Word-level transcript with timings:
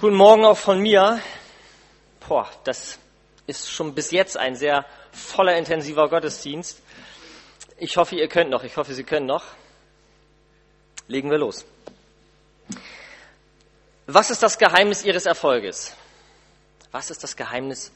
Guten 0.00 0.16
Morgen 0.16 0.46
auch 0.46 0.56
von 0.56 0.78
mir. 0.78 1.20
Boah, 2.26 2.48
das 2.64 2.98
ist 3.46 3.70
schon 3.70 3.94
bis 3.94 4.12
jetzt 4.12 4.38
ein 4.38 4.56
sehr 4.56 4.86
voller, 5.12 5.58
intensiver 5.58 6.08
Gottesdienst. 6.08 6.80
Ich 7.76 7.98
hoffe, 7.98 8.16
ihr 8.16 8.26
könnt 8.26 8.48
noch. 8.48 8.64
Ich 8.64 8.78
hoffe, 8.78 8.94
Sie 8.94 9.04
können 9.04 9.26
noch. 9.26 9.44
Legen 11.06 11.30
wir 11.30 11.36
los. 11.36 11.66
Was 14.06 14.30
ist 14.30 14.42
das 14.42 14.56
Geheimnis 14.56 15.04
Ihres 15.04 15.26
Erfolges? 15.26 15.94
Was 16.92 17.10
ist 17.10 17.22
das 17.22 17.36
Geheimnis 17.36 17.92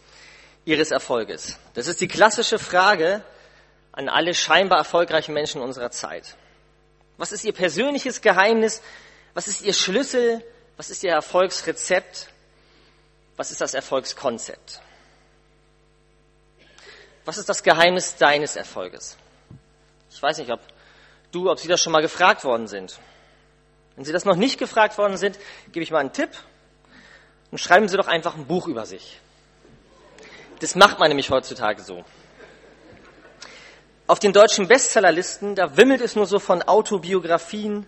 Ihres 0.67 0.91
Erfolges? 0.91 1.59
Das 1.73 1.87
ist 1.87 2.03
die 2.03 2.09
klassische 2.09 2.59
Frage 2.59 3.23
an 3.93 4.11
alle 4.11 4.35
scheinbar 4.35 4.77
erfolgreichen 4.77 5.33
Menschen 5.33 5.63
unserer 5.63 5.91
Zeit. 5.91 6.37
Was 7.17 7.33
ist 7.33 7.45
Ihr 7.45 7.55
persönliches 7.55 8.21
Geheimnis? 8.21 8.83
Was 9.33 9.49
ist 9.49 9.63
Ihr 9.63 9.73
Schlüssel 9.73 10.45
was 10.77 10.91
ist 10.91 11.03
Ihr 11.05 11.13
Erfolgsrezept? 11.13 12.29
Was 13.37 13.51
ist 13.51 13.61
das 13.61 13.75
Erfolgskonzept? 13.75 14.81
Was 17.25 17.39
ist 17.39 17.49
das 17.49 17.63
Geheimnis 17.63 18.17
deines 18.17 18.57
Erfolges? 18.57 19.17
Ich 20.11 20.23
weiß 20.23 20.39
nicht, 20.39 20.51
ob 20.51 20.61
du, 21.33 21.51
ob 21.51 21.59
Sie 21.59 21.69
das 21.69 21.81
schon 21.81 21.93
mal 21.93 22.03
gefragt 22.03 22.45
worden 22.45 22.69
sind. 22.69 22.99
Wenn 23.97 24.05
Sie 24.05 24.13
das 24.13 24.25
noch 24.25 24.37
nicht 24.37 24.59
gefragt 24.59 24.99
worden 24.99 25.17
sind, 25.17 25.39
gebe 25.73 25.83
ich 25.83 25.91
mal 25.91 25.99
einen 25.99 26.13
Tipp 26.13 26.31
und 27.51 27.59
schreiben 27.59 27.89
Sie 27.89 27.97
doch 27.97 28.09
einfach 28.09 28.35
ein 28.37 28.47
Buch 28.47 28.67
über 28.67 28.87
sich. 28.87 29.21
Das 30.61 30.75
macht 30.75 30.99
man 30.99 31.09
nämlich 31.09 31.31
heutzutage 31.31 31.83
so. 31.83 32.05
Auf 34.07 34.19
den 34.19 34.33
deutschen 34.33 34.69
Bestsellerlisten, 34.69 35.55
da 35.55 35.77
wimmelt 35.77 36.01
es 36.01 36.15
nur 36.15 36.27
so 36.27 36.39
von 36.39 36.63
Autobiografien. 36.63 37.87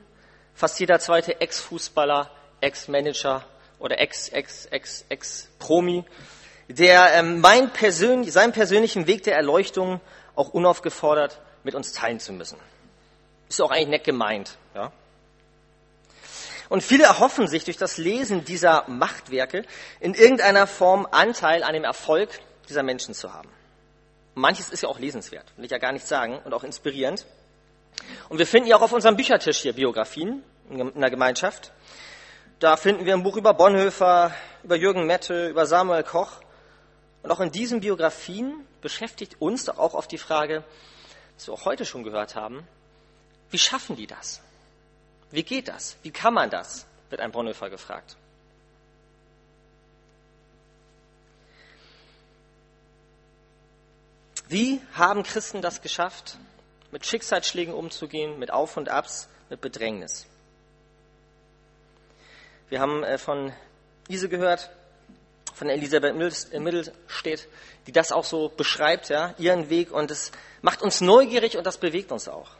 Fast 0.54 0.80
jeder 0.80 0.98
zweite 0.98 1.40
Ex-Fußballer 1.40 2.30
Ex-Manager 2.66 3.44
oder 3.78 3.98
Ex-Ex-Ex-Ex-Promi, 3.98 6.04
der 6.68 7.14
ähm, 7.14 7.40
mein 7.40 7.72
persön 7.72 8.30
seinen 8.30 8.52
persönlichen 8.52 9.06
Weg 9.06 9.22
der 9.22 9.36
Erleuchtung 9.36 10.02
auch 10.34 10.50
unaufgefordert 10.50 11.40
mit 11.62 11.74
uns 11.74 11.92
teilen 11.92 12.20
zu 12.20 12.32
müssen. 12.32 12.58
Ist 13.48 13.62
auch 13.62 13.70
eigentlich 13.70 13.88
nett 13.88 14.04
gemeint. 14.04 14.58
Ja? 14.74 14.92
Und 16.68 16.82
viele 16.82 17.04
erhoffen 17.04 17.46
sich 17.46 17.64
durch 17.64 17.76
das 17.76 17.96
Lesen 17.96 18.44
dieser 18.44 18.84
Machtwerke 18.88 19.64
in 20.00 20.14
irgendeiner 20.14 20.66
Form 20.66 21.06
Anteil 21.10 21.62
an 21.62 21.74
dem 21.74 21.84
Erfolg 21.84 22.30
dieser 22.68 22.82
Menschen 22.82 23.14
zu 23.14 23.32
haben. 23.32 23.48
Manches 24.34 24.70
ist 24.70 24.82
ja 24.82 24.88
auch 24.88 24.98
lesenswert, 24.98 25.46
will 25.56 25.64
ich 25.64 25.70
ja 25.70 25.78
gar 25.78 25.92
nicht 25.92 26.06
sagen, 26.06 26.38
und 26.44 26.52
auch 26.52 26.64
inspirierend. 26.64 27.24
Und 28.28 28.38
wir 28.38 28.46
finden 28.46 28.68
ja 28.68 28.76
auch 28.76 28.82
auf 28.82 28.92
unserem 28.92 29.16
Büchertisch 29.16 29.58
hier 29.58 29.72
Biografien 29.72 30.42
in 30.68 31.00
der 31.00 31.10
Gemeinschaft. 31.10 31.72
Da 32.58 32.76
finden 32.76 33.04
wir 33.04 33.14
ein 33.14 33.22
Buch 33.22 33.36
über 33.36 33.52
Bonhoeffer, 33.52 34.32
über 34.62 34.76
Jürgen 34.76 35.06
Mette, 35.06 35.48
über 35.48 35.66
Samuel 35.66 36.02
Koch. 36.02 36.40
Und 37.22 37.30
auch 37.30 37.40
in 37.40 37.50
diesen 37.50 37.80
Biografien 37.80 38.66
beschäftigt 38.80 39.36
uns 39.40 39.66
doch 39.66 39.78
auch 39.78 39.94
auf 39.94 40.08
die 40.08 40.18
Frage, 40.18 40.64
was 41.34 41.48
wir 41.48 41.54
auch 41.54 41.64
heute 41.66 41.84
schon 41.84 42.02
gehört 42.02 42.34
haben, 42.34 42.66
wie 43.50 43.58
schaffen 43.58 43.96
die 43.96 44.06
das? 44.06 44.40
Wie 45.30 45.42
geht 45.42 45.68
das? 45.68 45.96
Wie 46.02 46.10
kann 46.10 46.34
man 46.34 46.50
das? 46.50 46.86
wird 47.10 47.20
ein 47.20 47.32
Bonhoeffer 47.32 47.70
gefragt. 47.70 48.16
Wie 54.48 54.80
haben 54.94 55.22
Christen 55.22 55.60
das 55.60 55.82
geschafft, 55.82 56.38
mit 56.92 57.04
Schicksalsschlägen 57.04 57.74
umzugehen, 57.74 58.38
mit 58.38 58.50
Auf 58.50 58.76
und 58.76 58.88
Abs, 58.88 59.28
mit 59.50 59.60
Bedrängnis? 59.60 60.26
Wir 62.68 62.80
haben 62.80 63.04
äh, 63.04 63.18
von 63.18 63.52
Ise 64.08 64.28
gehört, 64.28 64.70
von 65.54 65.68
Elisabeth 65.70 66.14
Mittelstedt, 66.14 67.48
die 67.86 67.92
das 67.92 68.12
auch 68.12 68.24
so 68.24 68.48
beschreibt, 68.48 69.08
ja, 69.08 69.34
ihren 69.38 69.70
Weg. 69.70 69.90
Und 69.90 70.10
es 70.10 70.32
macht 70.60 70.82
uns 70.82 71.00
neugierig 71.00 71.56
und 71.56 71.64
das 71.64 71.78
bewegt 71.78 72.12
uns 72.12 72.28
auch. 72.28 72.50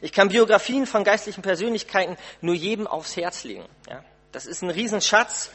Ich 0.00 0.12
kann 0.12 0.28
Biografien 0.28 0.86
von 0.86 1.04
geistlichen 1.04 1.42
Persönlichkeiten 1.42 2.16
nur 2.40 2.54
jedem 2.54 2.86
aufs 2.86 3.16
Herz 3.16 3.44
legen. 3.44 3.64
Ja. 3.88 4.04
Das 4.32 4.46
ist 4.46 4.62
ein 4.62 4.70
Riesenschatz. 4.70 5.50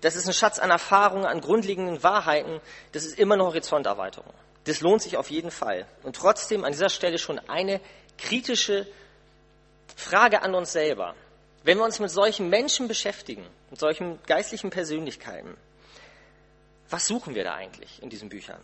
Das 0.00 0.16
ist 0.16 0.26
ein 0.26 0.34
Schatz 0.34 0.58
an 0.58 0.70
Erfahrungen, 0.70 1.24
an 1.24 1.40
grundlegenden 1.40 2.02
Wahrheiten. 2.02 2.60
Das 2.90 3.04
ist 3.04 3.18
immer 3.18 3.34
eine 3.34 3.44
Horizonterweiterung. 3.44 4.34
Das 4.64 4.80
lohnt 4.80 5.02
sich 5.02 5.16
auf 5.16 5.30
jeden 5.30 5.52
Fall. 5.52 5.86
Und 6.02 6.16
trotzdem 6.16 6.64
an 6.64 6.72
dieser 6.72 6.88
Stelle 6.88 7.18
schon 7.18 7.38
eine 7.48 7.80
kritische 8.18 8.86
Frage 9.96 10.42
an 10.42 10.54
uns 10.54 10.72
selber. 10.72 11.14
Wenn 11.64 11.78
wir 11.78 11.84
uns 11.84 12.00
mit 12.00 12.10
solchen 12.10 12.48
Menschen 12.50 12.88
beschäftigen, 12.88 13.46
mit 13.70 13.78
solchen 13.78 14.20
geistlichen 14.24 14.70
Persönlichkeiten, 14.70 15.56
was 16.90 17.06
suchen 17.06 17.34
wir 17.34 17.44
da 17.44 17.54
eigentlich 17.54 18.02
in 18.02 18.10
diesen 18.10 18.28
Büchern? 18.28 18.60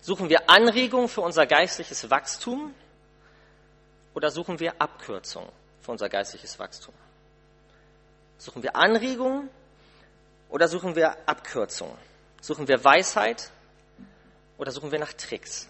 Suchen 0.00 0.28
wir 0.28 0.48
Anregungen 0.48 1.08
für 1.08 1.20
unser 1.20 1.46
geistliches 1.46 2.08
Wachstum 2.10 2.74
oder 4.14 4.30
suchen 4.30 4.60
wir 4.60 4.80
Abkürzungen 4.80 5.50
für 5.80 5.90
unser 5.90 6.08
geistliches 6.08 6.58
Wachstum? 6.58 6.94
Suchen 8.38 8.62
wir 8.62 8.74
Anregungen 8.76 9.50
oder 10.48 10.68
suchen 10.68 10.96
wir 10.96 11.16
Abkürzungen? 11.28 11.96
Suchen 12.40 12.66
wir 12.66 12.82
Weisheit 12.82 13.50
oder 14.58 14.72
suchen 14.72 14.90
wir 14.90 14.98
nach 14.98 15.12
Tricks? 15.12 15.68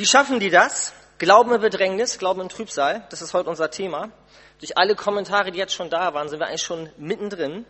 Wie 0.00 0.06
schaffen 0.06 0.40
die 0.40 0.48
das? 0.48 0.94
Glauben 1.18 1.52
im 1.52 1.60
Bedrängnis, 1.60 2.18
Glauben 2.18 2.40
im 2.40 2.48
Trübsal, 2.48 3.04
das 3.10 3.20
ist 3.20 3.34
heute 3.34 3.50
unser 3.50 3.70
Thema. 3.70 4.08
Durch 4.58 4.78
alle 4.78 4.94
Kommentare, 4.96 5.50
die 5.50 5.58
jetzt 5.58 5.74
schon 5.74 5.90
da 5.90 6.14
waren, 6.14 6.30
sind 6.30 6.40
wir 6.40 6.46
eigentlich 6.46 6.62
schon 6.62 6.88
mittendrin. 6.96 7.66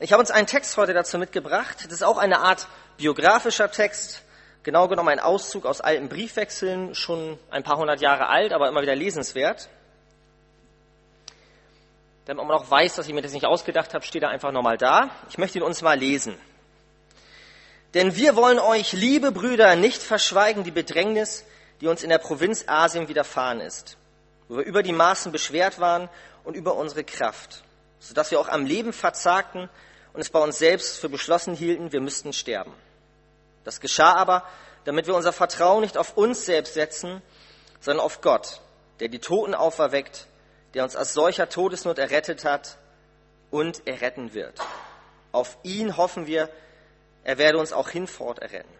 Ich 0.00 0.10
habe 0.12 0.18
uns 0.18 0.32
einen 0.32 0.48
Text 0.48 0.76
heute 0.76 0.92
dazu 0.92 1.18
mitgebracht. 1.18 1.84
Das 1.84 1.92
ist 1.92 2.02
auch 2.02 2.18
eine 2.18 2.40
Art 2.40 2.66
biografischer 2.96 3.70
Text, 3.70 4.24
genau 4.64 4.88
genommen 4.88 5.10
ein 5.10 5.20
Auszug 5.20 5.66
aus 5.66 5.80
alten 5.80 6.08
Briefwechseln, 6.08 6.96
schon 6.96 7.38
ein 7.52 7.62
paar 7.62 7.76
hundert 7.76 8.00
Jahre 8.00 8.26
alt, 8.26 8.52
aber 8.52 8.68
immer 8.68 8.82
wieder 8.82 8.96
lesenswert. 8.96 9.68
Damit 12.24 12.44
man 12.44 12.56
auch 12.56 12.68
weiß, 12.68 12.96
dass 12.96 13.06
ich 13.06 13.14
mir 13.14 13.22
das 13.22 13.34
nicht 13.34 13.46
ausgedacht 13.46 13.94
habe, 13.94 14.04
steht 14.04 14.24
er 14.24 14.30
einfach 14.30 14.50
nochmal 14.50 14.78
da. 14.78 15.10
Ich 15.30 15.38
möchte 15.38 15.58
ihn 15.58 15.64
uns 15.64 15.80
mal 15.80 15.96
lesen. 15.96 16.36
Denn 17.94 18.16
wir 18.16 18.34
wollen 18.34 18.58
euch, 18.58 18.92
liebe 18.92 19.30
Brüder, 19.30 19.76
nicht 19.76 20.02
verschweigen 20.02 20.64
die 20.64 20.72
Bedrängnis, 20.72 21.44
die 21.80 21.86
uns 21.86 22.02
in 22.02 22.10
der 22.10 22.18
Provinz 22.18 22.64
Asien 22.66 23.08
widerfahren 23.08 23.60
ist, 23.60 23.96
wo 24.48 24.56
wir 24.56 24.64
über 24.64 24.82
die 24.82 24.92
Maßen 24.92 25.30
beschwert 25.30 25.78
waren 25.78 26.08
und 26.42 26.56
über 26.56 26.74
unsere 26.74 27.04
Kraft, 27.04 27.62
sodass 28.00 28.32
wir 28.32 28.40
auch 28.40 28.48
am 28.48 28.66
Leben 28.66 28.92
verzagten 28.92 29.68
und 30.12 30.20
es 30.20 30.28
bei 30.28 30.40
uns 30.40 30.58
selbst 30.58 30.98
für 30.98 31.08
beschlossen 31.08 31.54
hielten, 31.54 31.92
wir 31.92 32.00
müssten 32.00 32.32
sterben. 32.32 32.72
Das 33.62 33.80
geschah 33.80 34.14
aber, 34.14 34.42
damit 34.84 35.06
wir 35.06 35.14
unser 35.14 35.32
Vertrauen 35.32 35.82
nicht 35.82 35.96
auf 35.96 36.16
uns 36.16 36.44
selbst 36.44 36.74
setzen, 36.74 37.22
sondern 37.80 38.04
auf 38.04 38.20
Gott, 38.20 38.60
der 39.00 39.08
die 39.08 39.20
Toten 39.20 39.54
auferweckt, 39.54 40.26
der 40.74 40.82
uns 40.82 40.96
aus 40.96 41.12
solcher 41.12 41.48
Todesnot 41.48 41.98
errettet 41.98 42.44
hat 42.44 42.76
und 43.50 43.86
erretten 43.86 44.34
wird. 44.34 44.60
Auf 45.32 45.56
ihn 45.62 45.96
hoffen 45.96 46.26
wir, 46.26 46.48
er 47.24 47.38
werde 47.38 47.58
uns 47.58 47.72
auch 47.72 47.88
hinfort 47.88 48.38
erretten. 48.38 48.72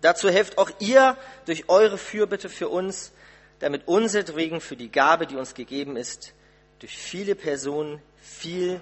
Dazu 0.00 0.30
helft 0.30 0.58
auch 0.58 0.70
ihr 0.78 1.16
durch 1.46 1.68
eure 1.68 1.98
Fürbitte 1.98 2.48
für 2.48 2.68
uns, 2.68 3.12
damit 3.58 3.86
unseretwegen 3.86 4.60
für 4.60 4.76
die 4.76 4.90
Gabe, 4.90 5.26
die 5.26 5.36
uns 5.36 5.54
gegeben 5.54 5.96
ist, 5.96 6.32
durch 6.78 6.96
viele 6.96 7.34
Personen 7.34 8.00
viel 8.20 8.80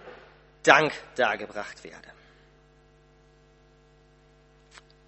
Dank 0.63 0.93
dargebracht 1.17 1.85
werde. 1.85 2.09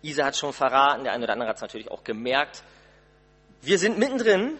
Isa 0.02 0.24
hat 0.24 0.36
schon 0.36 0.52
verraten, 0.52 1.04
der 1.04 1.12
eine 1.12 1.24
oder 1.24 1.32
andere 1.32 1.48
hat 1.50 1.56
es 1.56 1.62
natürlich 1.62 1.90
auch 1.90 2.04
gemerkt. 2.04 2.62
Wir 3.60 3.78
sind 3.78 3.98
mittendrin 3.98 4.58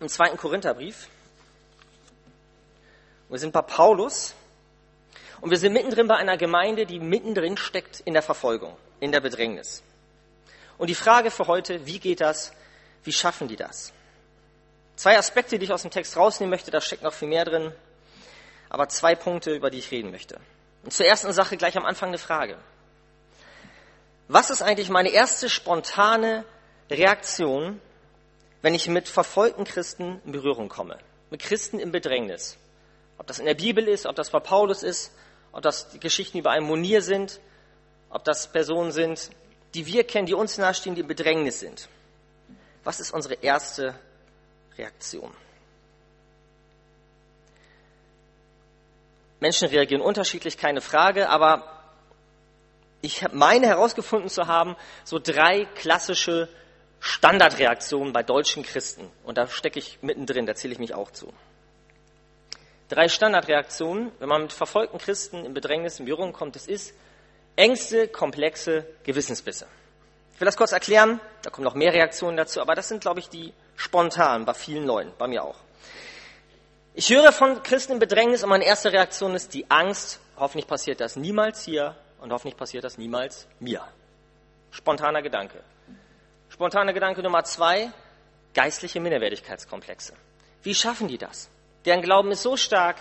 im 0.00 0.08
zweiten 0.08 0.36
Korintherbrief. 0.36 1.08
Wir 3.28 3.38
sind 3.38 3.52
bei 3.52 3.62
Paulus 3.62 4.34
und 5.46 5.50
wir 5.50 5.58
sind 5.58 5.74
mittendrin 5.74 6.08
bei 6.08 6.16
einer 6.16 6.36
Gemeinde, 6.36 6.86
die 6.86 6.98
mittendrin 6.98 7.56
steckt 7.56 8.00
in 8.00 8.14
der 8.14 8.22
Verfolgung, 8.22 8.76
in 8.98 9.12
der 9.12 9.20
Bedrängnis. 9.20 9.84
Und 10.76 10.90
die 10.90 10.96
Frage 10.96 11.30
für 11.30 11.46
heute, 11.46 11.86
wie 11.86 12.00
geht 12.00 12.20
das? 12.20 12.50
Wie 13.04 13.12
schaffen 13.12 13.46
die 13.46 13.54
das? 13.54 13.92
Zwei 14.96 15.16
Aspekte, 15.16 15.56
die 15.56 15.66
ich 15.66 15.72
aus 15.72 15.82
dem 15.82 15.92
Text 15.92 16.16
rausnehmen 16.16 16.50
möchte, 16.50 16.72
da 16.72 16.80
steckt 16.80 17.04
noch 17.04 17.12
viel 17.12 17.28
mehr 17.28 17.44
drin, 17.44 17.70
aber 18.70 18.88
zwei 18.88 19.14
Punkte, 19.14 19.54
über 19.54 19.70
die 19.70 19.78
ich 19.78 19.92
reden 19.92 20.10
möchte. 20.10 20.40
Und 20.82 20.92
zur 20.92 21.06
ersten 21.06 21.32
Sache 21.32 21.56
gleich 21.56 21.76
am 21.76 21.86
Anfang 21.86 22.08
eine 22.08 22.18
Frage. 22.18 22.58
Was 24.26 24.50
ist 24.50 24.62
eigentlich 24.62 24.88
meine 24.88 25.10
erste 25.10 25.48
spontane 25.48 26.44
Reaktion, 26.90 27.80
wenn 28.62 28.74
ich 28.74 28.88
mit 28.88 29.08
verfolgten 29.08 29.62
Christen 29.62 30.20
in 30.24 30.32
Berührung 30.32 30.68
komme? 30.68 30.98
Mit 31.30 31.40
Christen 31.40 31.78
im 31.78 31.92
Bedrängnis? 31.92 32.56
Ob 33.16 33.28
das 33.28 33.38
in 33.38 33.46
der 33.46 33.54
Bibel 33.54 33.86
ist, 33.86 34.06
ob 34.06 34.16
das 34.16 34.30
bei 34.30 34.40
Paulus 34.40 34.82
ist, 34.82 35.12
ob 35.56 35.62
das 35.62 35.88
Geschichten 36.00 36.36
über 36.36 36.50
einen 36.50 36.66
Monir 36.66 37.00
sind, 37.00 37.40
ob 38.10 38.24
das 38.24 38.52
Personen 38.52 38.92
sind, 38.92 39.30
die 39.72 39.86
wir 39.86 40.04
kennen, 40.04 40.26
die 40.26 40.34
uns 40.34 40.58
nahestehen, 40.58 40.94
die 40.94 41.00
im 41.00 41.06
Bedrängnis 41.06 41.60
sind. 41.60 41.88
Was 42.84 43.00
ist 43.00 43.10
unsere 43.10 43.36
erste 43.36 43.98
Reaktion? 44.76 45.32
Menschen 49.40 49.68
reagieren 49.68 50.02
unterschiedlich, 50.02 50.58
keine 50.58 50.82
Frage, 50.82 51.30
aber 51.30 51.72
ich 53.00 53.24
meine 53.32 53.66
herausgefunden 53.66 54.28
zu 54.28 54.48
haben, 54.48 54.76
so 55.04 55.18
drei 55.18 55.64
klassische 55.74 56.50
Standardreaktionen 57.00 58.12
bei 58.12 58.22
deutschen 58.22 58.62
Christen. 58.62 59.10
Und 59.24 59.38
da 59.38 59.46
stecke 59.48 59.78
ich 59.78 60.02
mittendrin, 60.02 60.44
da 60.44 60.54
zähle 60.54 60.74
ich 60.74 60.78
mich 60.78 60.92
auch 60.92 61.10
zu. 61.12 61.32
Drei 62.88 63.08
Standardreaktionen, 63.08 64.12
wenn 64.20 64.28
man 64.28 64.42
mit 64.42 64.52
verfolgten 64.52 64.98
Christen 64.98 65.44
im 65.44 65.54
Bedrängnis 65.54 65.98
in 65.98 66.06
Berührung 66.06 66.32
kommt, 66.32 66.54
das 66.54 66.68
ist 66.68 66.94
Ängste, 67.56 68.06
komplexe 68.06 68.86
Gewissensbisse. 69.02 69.66
Ich 70.34 70.40
will 70.40 70.46
das 70.46 70.56
kurz 70.56 70.72
erklären, 70.72 71.18
da 71.42 71.50
kommen 71.50 71.64
noch 71.64 71.74
mehr 71.74 71.92
Reaktionen 71.92 72.36
dazu, 72.36 72.60
aber 72.60 72.74
das 72.74 72.88
sind, 72.88 73.00
glaube 73.00 73.20
ich, 73.20 73.28
die 73.28 73.52
spontan 73.74 74.44
bei 74.44 74.54
vielen 74.54 74.84
Leuten, 74.84 75.12
bei 75.18 75.26
mir 75.26 75.42
auch. 75.42 75.56
Ich 76.94 77.10
höre 77.10 77.32
von 77.32 77.62
Christen 77.62 77.92
im 77.92 77.98
Bedrängnis 77.98 78.42
und 78.42 78.50
meine 78.50 78.64
erste 78.64 78.92
Reaktion 78.92 79.34
ist 79.34 79.52
die 79.54 79.68
Angst, 79.70 80.20
hoffentlich 80.36 80.66
passiert 80.66 81.00
das 81.00 81.16
niemals 81.16 81.64
hier 81.64 81.96
und 82.20 82.32
hoffentlich 82.32 82.56
passiert 82.56 82.84
das 82.84 82.98
niemals 82.98 83.48
mir. 83.58 83.82
Spontaner 84.70 85.22
Gedanke. 85.22 85.62
Spontaner 86.50 86.92
Gedanke 86.92 87.22
Nummer 87.22 87.44
zwei, 87.44 87.90
geistliche 88.54 89.00
Minderwertigkeitskomplexe. 89.00 90.12
Wie 90.62 90.74
schaffen 90.74 91.08
die 91.08 91.18
das? 91.18 91.48
Deren 91.86 92.02
Glauben 92.02 92.32
ist 92.32 92.42
so 92.42 92.56
stark, 92.56 92.96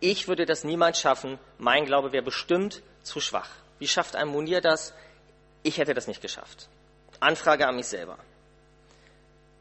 ich 0.00 0.28
würde 0.28 0.44
das 0.44 0.64
niemals 0.64 1.00
schaffen, 1.00 1.38
mein 1.56 1.86
Glaube 1.86 2.12
wäre 2.12 2.24
bestimmt 2.24 2.82
zu 3.02 3.20
schwach. 3.20 3.48
Wie 3.78 3.88
schafft 3.88 4.16
ein 4.16 4.28
Munir 4.28 4.60
das? 4.60 4.92
Ich 5.62 5.78
hätte 5.78 5.94
das 5.94 6.08
nicht 6.08 6.20
geschafft. 6.20 6.68
Anfrage 7.20 7.66
an 7.66 7.76
mich 7.76 7.86
selber. 7.86 8.18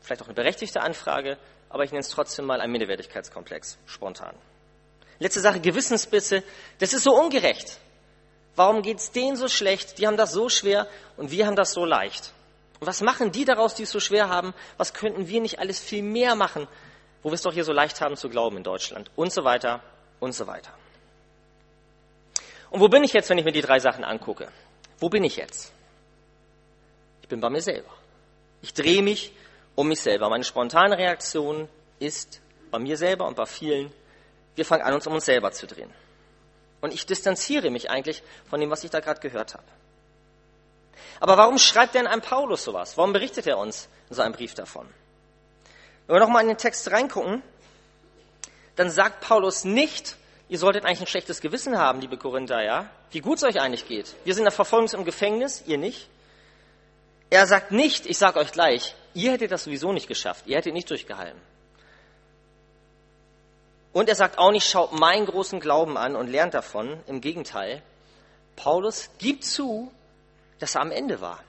Vielleicht 0.02 0.22
auch 0.22 0.26
eine 0.26 0.34
berechtigte 0.34 0.82
Anfrage, 0.82 1.38
aber 1.70 1.84
ich 1.84 1.92
nenne 1.92 2.02
es 2.02 2.10
trotzdem 2.10 2.46
mal 2.46 2.60
ein 2.62 2.72
Minderwertigkeitskomplex, 2.72 3.78
spontan. 3.86 4.36
Letzte 5.20 5.40
Sache, 5.40 5.60
Gewissensbisse. 5.62 6.44
Das 6.80 6.94
ist 6.94 7.04
so 7.04 7.16
ungerecht. 7.16 7.78
Warum 8.56 8.82
geht 8.82 8.98
es 8.98 9.12
denen 9.12 9.38
so 9.38 9.48
schlecht? 9.48 9.98
Die 9.98 10.08
haben 10.08 10.18
das 10.18 10.34
so 10.34 10.50
schwer 10.50 10.88
und 11.16 11.32
wir 11.32 11.46
haben 11.46 11.56
das 11.56 11.74
so 11.74 11.86
leicht. 11.86 12.34
Und 12.80 12.88
was 12.88 13.02
machen 13.02 13.32
die 13.32 13.46
daraus, 13.46 13.76
die 13.76 13.84
es 13.84 13.92
so 13.92 14.00
schwer 14.00 14.30
haben? 14.30 14.54
Was 14.78 14.94
könnten 14.94 15.28
wir 15.28 15.42
nicht 15.42 15.60
alles 15.60 15.80
viel 15.80 16.04
mehr 16.04 16.36
machen, 16.36 16.68
wo 17.24 17.30
wir 17.30 17.36
es 17.36 17.42
doch 17.42 17.54
hier 17.54 17.64
so 17.64 17.72
leicht 17.72 18.02
haben 18.02 18.16
zu 18.18 18.30
glauben 18.30 18.58
in 18.58 18.64
Deutschland? 18.64 19.10
Und 19.16 19.32
so 19.32 19.44
weiter 19.44 19.82
und 20.20 20.34
so 20.34 20.46
weiter. 20.46 20.72
Und 22.70 22.80
wo 22.80 22.90
bin 22.90 23.04
ich 23.04 23.14
jetzt, 23.14 23.30
wenn 23.30 23.38
ich 23.38 23.46
mir 23.46 23.52
die 23.52 23.62
drei 23.62 23.80
Sachen 23.80 24.04
angucke? 24.04 24.50
Wo 25.00 25.10
bin 25.10 25.24
ich 25.24 25.38
jetzt? 25.38 25.72
Ich 27.22 27.28
bin 27.28 27.40
bei 27.40 27.50
mir 27.50 27.62
selber. 27.62 27.90
Ich 28.62 28.74
drehe 28.74 29.02
mich 29.02 29.32
um 29.76 29.88
mich 29.88 30.02
selber. 30.02 30.30
Meine 30.30 30.44
spontane 30.44 30.98
Reaktion 30.98 31.70
ist 32.00 32.42
bei 32.72 32.80
mir 32.80 32.98
selber 32.98 33.28
und 33.28 33.36
bei 33.36 33.46
vielen, 33.46 33.92
wir 34.56 34.66
fangen 34.66 34.84
an, 34.84 34.94
uns 34.94 35.08
um 35.08 35.14
uns 35.14 35.26
selber 35.26 35.52
zu 35.52 35.68
drehen. 35.68 35.92
Und 36.82 36.94
ich 36.94 37.06
distanziere 37.06 37.70
mich 37.70 37.90
eigentlich 37.90 38.24
von 38.50 38.60
dem, 38.60 38.70
was 38.70 38.84
ich 38.84 38.92
da 38.92 39.00
gerade 39.00 39.22
gehört 39.22 39.54
habe. 39.54 39.64
Aber 41.20 41.38
warum 41.38 41.58
schreibt 41.58 41.96
denn 41.96 42.08
ein 42.08 42.22
Paulus 42.22 42.64
sowas? 42.64 42.98
Warum 42.98 43.14
berichtet 43.14 43.48
er 43.48 43.58
uns 43.58 43.88
in 44.10 44.16
seinem 44.16 44.34
Brief 44.34 44.54
davon? 44.54 44.88
Wenn 46.08 46.16
wir 46.16 46.20
nochmal 46.20 46.44
in 46.44 46.50
den 46.50 46.58
Text 46.58 46.92
reingucken, 46.92 47.42
dann 48.76 48.90
sagt 48.90 49.22
Paulus 49.22 49.64
nicht, 49.64 50.18
ihr 50.50 50.58
solltet 50.58 50.86
eigentlich 50.86 51.02
ein 51.02 51.08
schlechtes 51.08 51.42
Gewissen 51.42 51.78
haben, 51.78 52.02
liebe 52.02 52.18
Korinther, 52.18 52.62
ja? 52.64 52.90
Wie 53.12 53.20
gut 53.20 53.38
es 53.38 53.44
euch 53.44 53.62
eigentlich 53.62 53.88
geht. 53.88 54.16
Wir 54.24 54.34
sind 54.34 54.42
in 54.42 54.46
der 54.46 54.52
Verfolgung 54.52 54.90
im 54.92 55.06
Gefängnis, 55.06 55.64
ihr 55.68 55.78
nicht. 55.78 56.10
Er 57.30 57.48
sagt 57.48 57.72
nicht, 57.72 58.06
ich 58.06 58.18
sage 58.18 58.40
euch 58.40 58.52
gleich, 58.52 58.96
ihr 59.14 59.32
hättet 59.32 59.52
das 59.52 59.64
sowieso 59.64 59.94
nicht 59.94 60.08
geschafft, 60.08 60.46
ihr 60.48 60.58
hättet 60.58 60.74
nicht 60.74 60.90
durchgehalten. 60.90 61.40
Und 63.94 64.10
er 64.10 64.16
sagt 64.16 64.40
auch 64.40 64.52
nicht, 64.52 64.68
schaut 64.68 64.92
meinen 64.92 65.28
großen 65.28 65.60
Glauben 65.60 65.98
an 65.98 66.16
und 66.16 66.28
lernt 66.28 66.56
davon. 66.56 67.00
Im 67.06 67.22
Gegenteil, 67.22 67.84
Paulus 68.56 69.10
gibt 69.20 69.46
zu, 69.46 69.92
dass 70.60 70.76
er 70.76 70.82
am 70.82 70.92
Ende 70.92 71.22
war. 71.22 71.40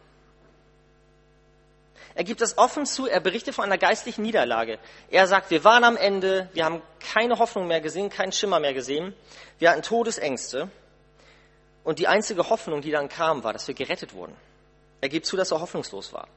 Er 2.14 2.24
gibt 2.24 2.40
es 2.42 2.56
offen 2.58 2.86
zu, 2.86 3.06
er 3.06 3.20
berichtet 3.20 3.54
von 3.54 3.64
einer 3.64 3.78
geistlichen 3.78 4.22
Niederlage. 4.22 4.78
Er 5.10 5.26
sagt, 5.26 5.50
wir 5.50 5.64
waren 5.64 5.82
am 5.82 5.96
Ende, 5.96 6.48
wir 6.52 6.64
haben 6.64 6.80
keine 7.00 7.38
Hoffnung 7.38 7.66
mehr 7.66 7.80
gesehen, 7.80 8.08
keinen 8.08 8.30
Schimmer 8.30 8.60
mehr 8.60 8.72
gesehen, 8.72 9.14
wir 9.58 9.70
hatten 9.70 9.82
Todesängste. 9.82 10.68
Und 11.82 11.98
die 11.98 12.06
einzige 12.06 12.48
Hoffnung, 12.48 12.80
die 12.80 12.90
dann 12.90 13.08
kam, 13.08 13.44
war, 13.44 13.52
dass 13.52 13.66
wir 13.68 13.74
gerettet 13.74 14.14
wurden. 14.14 14.34
Er 15.00 15.08
gibt 15.08 15.26
zu, 15.26 15.36
dass 15.36 15.50
er 15.50 15.60
hoffnungslos 15.60 16.12
war. 16.12 16.28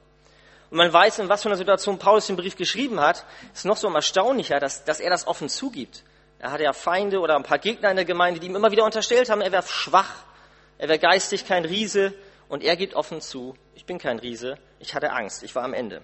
Und 0.69 0.77
man 0.77 0.91
weiß, 0.91 1.19
in 1.19 1.29
was 1.29 1.43
für 1.43 1.49
einer 1.49 1.57
Situation 1.57 1.97
Paulus 1.99 2.27
den 2.27 2.35
Brief 2.35 2.57
geschrieben 2.57 2.99
hat, 2.99 3.23
ist 3.53 3.65
noch 3.65 3.77
so 3.77 3.87
erstaunlicher, 3.87 4.59
dass, 4.59 4.83
dass 4.83 4.99
er 4.99 5.09
das 5.09 5.25
offen 5.25 5.47
zugibt. 5.47 6.03
Er 6.39 6.51
hatte 6.51 6.63
ja 6.63 6.73
Feinde 6.73 7.19
oder 7.19 7.35
ein 7.35 7.43
paar 7.43 7.59
Gegner 7.59 7.89
in 7.89 7.95
der 7.95 8.05
Gemeinde, 8.05 8.39
die 8.39 8.47
ihm 8.47 8.55
immer 8.55 8.71
wieder 8.71 8.83
unterstellt 8.83 9.29
haben, 9.29 9.41
er 9.41 9.51
wäre 9.51 9.63
schwach, 9.63 10.23
er 10.77 10.89
wäre 10.89 10.99
geistig 10.99 11.47
kein 11.47 11.65
Riese. 11.65 12.13
Und 12.49 12.63
er 12.63 12.75
gibt 12.75 12.93
offen 12.93 13.21
zu, 13.21 13.55
ich 13.75 13.85
bin 13.85 13.97
kein 13.97 14.19
Riese, 14.19 14.57
ich 14.79 14.93
hatte 14.93 15.11
Angst, 15.11 15.43
ich 15.43 15.53
war 15.55 15.63
am 15.63 15.73
Ende. 15.73 16.01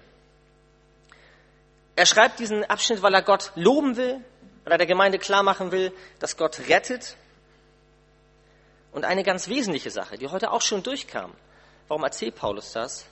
Er 1.96 2.06
schreibt 2.06 2.40
diesen 2.40 2.64
Abschnitt, 2.66 3.02
weil 3.02 3.14
er 3.14 3.22
Gott 3.22 3.52
loben 3.56 3.96
will, 3.98 4.20
weil 4.64 4.74
er 4.74 4.78
der 4.78 4.88
Gemeinde 4.88 5.20
klar 5.20 5.44
machen 5.44 5.72
will, 5.72 5.94
dass 6.20 6.38
Gott 6.38 6.68
rettet. 6.68 7.16
Und 8.92 9.06
eine 9.06 9.24
ganz 9.24 9.48
wesentliche 9.48 9.92
Sache, 9.92 10.18
die 10.18 10.28
heute 10.28 10.52
auch 10.52 10.62
schon 10.62 10.84
durchkam, 10.84 11.34
Warum 11.88 12.04
erzählt 12.04 12.36
Paulus 12.36 12.72
das? 12.72 13.06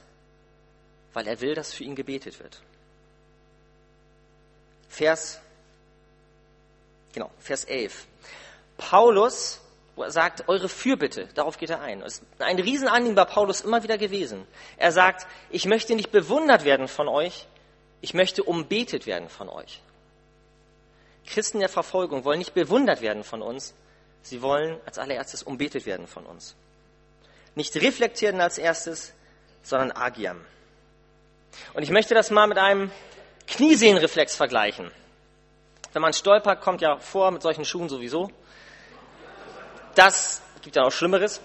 Weil 1.14 1.28
er 1.28 1.40
will, 1.42 1.56
dass 1.56 1.74
für 1.74 1.84
ihn 1.84 1.96
gebetet 1.96 2.40
wird. 2.40 2.62
Vers, 4.88 5.40
genau, 7.14 7.30
Vers 7.40 7.66
11. 7.66 8.08
Paulus 8.78 9.62
sagt, 10.10 10.48
eure 10.48 10.70
Fürbitte, 10.70 11.28
darauf 11.36 11.58
geht 11.58 11.70
er 11.70 11.82
ein. 11.82 12.02
Es 12.02 12.16
ist 12.16 12.24
ein 12.40 12.60
Riesenanliegen 12.60 13.16
bei 13.16 13.26
Paulus 13.26 13.62
immer 13.62 13.84
wieder 13.84 13.98
gewesen. 13.98 14.46
Er 14.78 14.92
sagt, 14.92 15.28
ich 15.50 15.66
möchte 15.66 15.96
nicht 15.96 16.12
bewundert 16.12 16.66
werden 16.66 16.88
von 16.88 17.08
euch, 17.08 17.48
ich 18.02 18.14
möchte 18.14 18.44
umbetet 18.44 19.06
werden 19.06 19.30
von 19.30 19.50
euch. 19.50 19.82
Christen 21.26 21.60
der 21.60 21.70
Verfolgung 21.70 22.26
wollen 22.26 22.40
nicht 22.40 22.54
bewundert 22.54 23.02
werden 23.02 23.24
von 23.24 23.42
uns, 23.42 23.74
sie 24.24 24.42
wollen 24.42 24.80
als 24.86 24.98
allererstes 24.98 25.44
umbetet 25.44 25.86
werden 25.86 26.08
von 26.08 26.26
uns. 26.26 26.56
Nicht 27.56 27.76
reflektieren 27.76 28.42
als 28.42 28.58
erstes, 28.58 29.14
sondern 29.64 29.92
agieren. 29.92 30.40
Und 31.74 31.84
ich 31.84 31.92
möchte 31.92 32.16
das 32.16 32.32
mal 32.32 32.48
mit 32.48 32.58
einem 32.58 32.92
Kniesehnenreflex 33.48 34.36
vergleichen. 34.36 34.92
Wenn 35.94 36.02
man 36.02 36.14
stolpert, 36.14 36.62
kommt 36.62 36.82
ja 36.82 36.98
vor 36.98 37.32
mit 37.32 37.42
solchen 37.42 37.66
Schuhen 37.66 37.90
sowieso. 37.90 38.32
Das 39.96 40.42
gibt 40.62 40.76
ja 40.76 40.84
auch 40.84 40.92
Schlimmeres. 40.92 41.42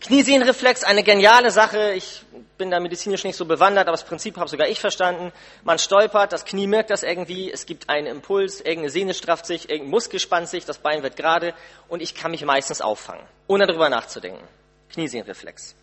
Kniesehnenreflex, 0.00 0.82
eine 0.82 1.02
geniale 1.02 1.50
Sache. 1.50 1.92
Ich 1.92 2.22
bin 2.56 2.70
da 2.70 2.80
medizinisch 2.80 3.24
nicht 3.24 3.36
so 3.36 3.44
bewandert, 3.44 3.86
aber 3.86 3.96
das 3.96 4.04
Prinzip 4.04 4.38
habe 4.38 4.48
sogar 4.48 4.66
ich 4.68 4.80
verstanden. 4.80 5.30
Man 5.62 5.78
stolpert, 5.78 6.32
das 6.32 6.44
Knie 6.44 6.66
merkt 6.66 6.90
das 6.90 7.02
irgendwie, 7.02 7.50
es 7.50 7.66
gibt 7.66 7.90
einen 7.90 8.06
Impuls, 8.06 8.60
irgendeine 8.60 8.90
Sehne 8.90 9.14
strafft 9.14 9.46
sich, 9.46 9.68
irgendein 9.68 9.90
Muskel 9.90 10.18
spannt 10.18 10.48
sich, 10.48 10.64
das 10.64 10.78
Bein 10.78 11.02
wird 11.02 11.16
gerade 11.16 11.54
und 11.88 12.00
ich 12.00 12.14
kann 12.14 12.30
mich 12.30 12.44
meistens 12.44 12.80
auffangen, 12.80 13.24
ohne 13.46 13.66
darüber 13.66 13.88
nachzudenken. 13.88 14.46
Kniesehnenreflex. 14.92 15.74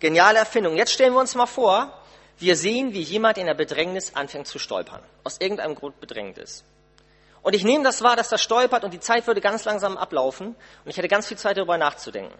Geniale 0.00 0.38
Erfindung. 0.40 0.76
Jetzt 0.76 0.92
stellen 0.92 1.12
wir 1.12 1.20
uns 1.20 1.36
mal 1.36 1.46
vor, 1.46 1.96
wir 2.38 2.56
sehen, 2.56 2.92
wie 2.92 3.02
jemand 3.02 3.38
in 3.38 3.46
der 3.46 3.54
Bedrängnis 3.54 4.14
anfängt 4.14 4.48
zu 4.48 4.58
stolpern, 4.58 5.00
aus 5.22 5.40
irgendeinem 5.40 5.76
Grund 5.76 6.00
bedrängt 6.00 6.38
ist. 6.38 6.64
Und 7.42 7.54
ich 7.54 7.64
nehme 7.64 7.82
das 7.82 8.02
wahr, 8.02 8.16
dass 8.16 8.28
das 8.28 8.40
stolpert 8.40 8.84
und 8.84 8.94
die 8.94 9.00
Zeit 9.00 9.26
würde 9.26 9.40
ganz 9.40 9.64
langsam 9.64 9.96
ablaufen 9.96 10.48
und 10.48 10.90
ich 10.90 10.96
hätte 10.96 11.08
ganz 11.08 11.26
viel 11.26 11.36
Zeit 11.36 11.56
darüber 11.56 11.76
nachzudenken. 11.76 12.38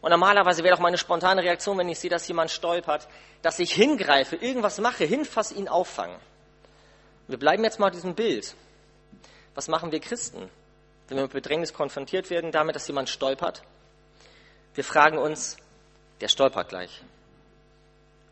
Und 0.00 0.10
normalerweise 0.10 0.62
wäre 0.62 0.74
doch 0.74 0.82
meine 0.82 0.98
spontane 0.98 1.42
Reaktion, 1.42 1.78
wenn 1.78 1.88
ich 1.88 1.98
sehe, 1.98 2.10
dass 2.10 2.28
jemand 2.28 2.50
stolpert, 2.50 3.08
dass 3.42 3.58
ich 3.58 3.72
hingreife, 3.72 4.36
irgendwas 4.36 4.78
mache, 4.78 5.04
hinfasse, 5.04 5.54
ihn 5.54 5.68
auffange. 5.68 6.18
Wir 7.26 7.38
bleiben 7.38 7.64
jetzt 7.64 7.78
mal 7.78 7.90
diesem 7.90 8.14
Bild. 8.14 8.54
Was 9.54 9.68
machen 9.68 9.92
wir 9.92 10.00
Christen, 10.00 10.50
wenn 11.08 11.16
wir 11.16 11.22
mit 11.22 11.32
Bedrängnis 11.32 11.72
konfrontiert 11.72 12.28
werden, 12.28 12.52
damit, 12.52 12.76
dass 12.76 12.86
jemand 12.86 13.08
stolpert? 13.08 13.62
Wir 14.74 14.84
fragen 14.84 15.18
uns, 15.18 15.56
der 16.20 16.28
stolpert 16.28 16.68
gleich. 16.68 17.02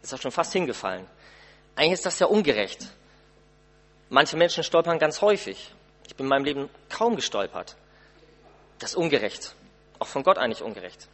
Ist 0.03 0.13
doch 0.13 0.21
schon 0.21 0.33
fast 0.33 0.53
hingefallen. 0.53 1.07
Eigentlich 1.77 1.93
ist 1.93 2.07
das 2.07 2.19
ja 2.19 2.27
ungerecht. 2.27 2.87
Manche 4.13 4.37
Menschen 4.37 4.63
stolpern 4.63 4.99
ganz 4.99 5.23
häufig. 5.23 5.73
Ich 6.07 6.15
bin 6.17 6.27
in 6.27 6.29
meinem 6.29 6.45
Leben 6.45 6.69
kaum 6.91 7.17
gestolpert. 7.17 7.77
Das 8.79 8.91
ist 8.91 8.97
ungerecht. 8.97 9.55
Auch 10.01 10.07
von 10.07 10.23
Gott 10.23 10.37
eigentlich 10.37 10.61
ungerecht. 10.61 11.09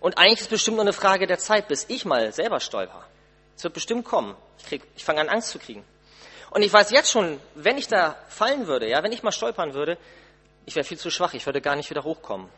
Und 0.00 0.16
eigentlich 0.16 0.38
ist 0.38 0.44
es 0.44 0.48
bestimmt 0.48 0.78
nur 0.78 0.84
eine 0.84 0.94
Frage 0.94 1.26
der 1.26 1.38
Zeit, 1.38 1.68
bis 1.68 1.84
ich 1.90 2.06
mal 2.06 2.32
selber 2.32 2.58
stolper. 2.60 3.04
Es 3.54 3.64
wird 3.64 3.74
bestimmt 3.74 4.06
kommen. 4.06 4.34
Ich, 4.70 4.80
ich 4.96 5.04
fange 5.04 5.20
an, 5.20 5.28
Angst 5.28 5.50
zu 5.50 5.58
kriegen. 5.58 5.84
Und 6.48 6.62
ich 6.62 6.72
weiß 6.72 6.90
jetzt 6.90 7.10
schon, 7.10 7.38
wenn 7.54 7.76
ich 7.76 7.86
da 7.86 8.16
fallen 8.30 8.66
würde, 8.66 8.88
ja, 8.88 9.02
wenn 9.02 9.12
ich 9.12 9.22
mal 9.22 9.30
stolpern 9.30 9.74
würde, 9.74 9.98
ich 10.64 10.74
wäre 10.74 10.84
viel 10.84 10.98
zu 10.98 11.10
schwach, 11.10 11.34
ich 11.34 11.44
würde 11.44 11.60
gar 11.60 11.76
nicht 11.76 11.90
wieder 11.90 12.02
hochkommen. 12.02 12.48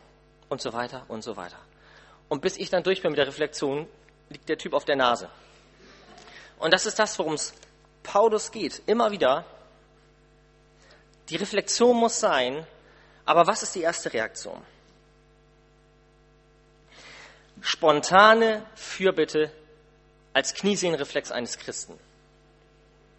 und 0.47 0.61
so 0.61 0.71
weiter 0.71 1.03
und 1.09 1.21
so 1.21 1.35
weiter. 1.35 1.59
Und 2.29 2.41
bis 2.41 2.55
ich 2.55 2.69
dann 2.69 2.83
durch 2.83 3.01
bin 3.01 3.11
mit 3.11 3.17
der 3.17 3.27
Reflexion, 3.27 3.89
liegt 4.29 4.47
der 4.47 4.57
Typ 4.57 4.71
auf 4.71 4.85
der 4.85 4.95
Nase. 4.95 5.29
Und 6.59 6.73
das 6.73 6.85
ist 6.85 6.97
das, 6.97 7.19
worum 7.19 7.33
es 7.33 7.53
Paulus 8.03 8.51
geht. 8.51 8.81
Immer 8.85 9.11
wieder. 9.11 9.43
Die 11.29 11.35
Reflexion 11.35 11.97
muss 11.97 12.19
sein, 12.19 12.65
aber 13.25 13.47
was 13.47 13.63
ist 13.63 13.73
die 13.75 13.81
erste 13.81 14.13
Reaktion? 14.13 14.61
Spontane 17.61 18.63
Fürbitte 18.75 19.51
als 20.33 20.53
Kniesehenreflex 20.53 21.31
eines 21.31 21.57
Christen. 21.57 21.97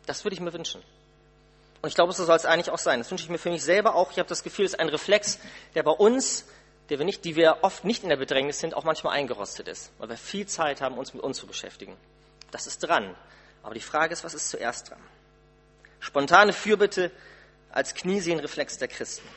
Das 0.06 0.24
würde 0.24 0.34
ich 0.34 0.40
mir 0.40 0.52
wünschen. 0.52 0.82
Und 1.82 1.88
ich 1.88 1.94
glaube, 1.94 2.12
so 2.12 2.24
soll 2.24 2.36
es 2.36 2.44
eigentlich 2.44 2.70
auch 2.70 2.78
sein. 2.78 3.00
Das 3.00 3.10
wünsche 3.10 3.24
ich 3.24 3.30
mir 3.30 3.38
für 3.38 3.50
mich 3.50 3.64
selber 3.64 3.94
auch. 3.94 4.12
Ich 4.12 4.18
habe 4.18 4.28
das 4.28 4.42
Gefühl, 4.42 4.64
es 4.64 4.74
ist 4.74 4.80
ein 4.80 4.88
Reflex, 4.88 5.38
der 5.74 5.82
bei 5.82 5.90
uns, 5.90 6.44
der 6.88 6.98
wir 6.98 7.04
nicht, 7.04 7.24
die 7.24 7.34
wir 7.36 7.58
oft 7.62 7.84
nicht 7.84 8.02
in 8.02 8.08
der 8.08 8.16
Bedrängnis 8.16 8.60
sind, 8.60 8.74
auch 8.74 8.84
manchmal 8.84 9.14
eingerostet 9.14 9.66
ist, 9.66 9.90
weil 9.98 10.08
wir 10.08 10.16
viel 10.16 10.46
Zeit 10.46 10.80
haben, 10.80 10.96
uns 10.96 11.12
mit 11.12 11.22
uns 11.22 11.38
zu 11.38 11.46
beschäftigen. 11.46 11.96
Das 12.50 12.66
ist 12.66 12.78
dran. 12.80 13.14
Aber 13.62 13.74
die 13.74 13.80
Frage 13.80 14.12
ist, 14.12 14.22
was 14.22 14.34
ist 14.34 14.48
zuerst 14.48 14.90
dran? 14.90 15.02
Spontane 15.98 16.52
Fürbitte 16.52 17.10
als 17.76 17.94
Kniesehenreflex 17.94 18.78
der 18.78 18.88
Christen. 18.88 19.28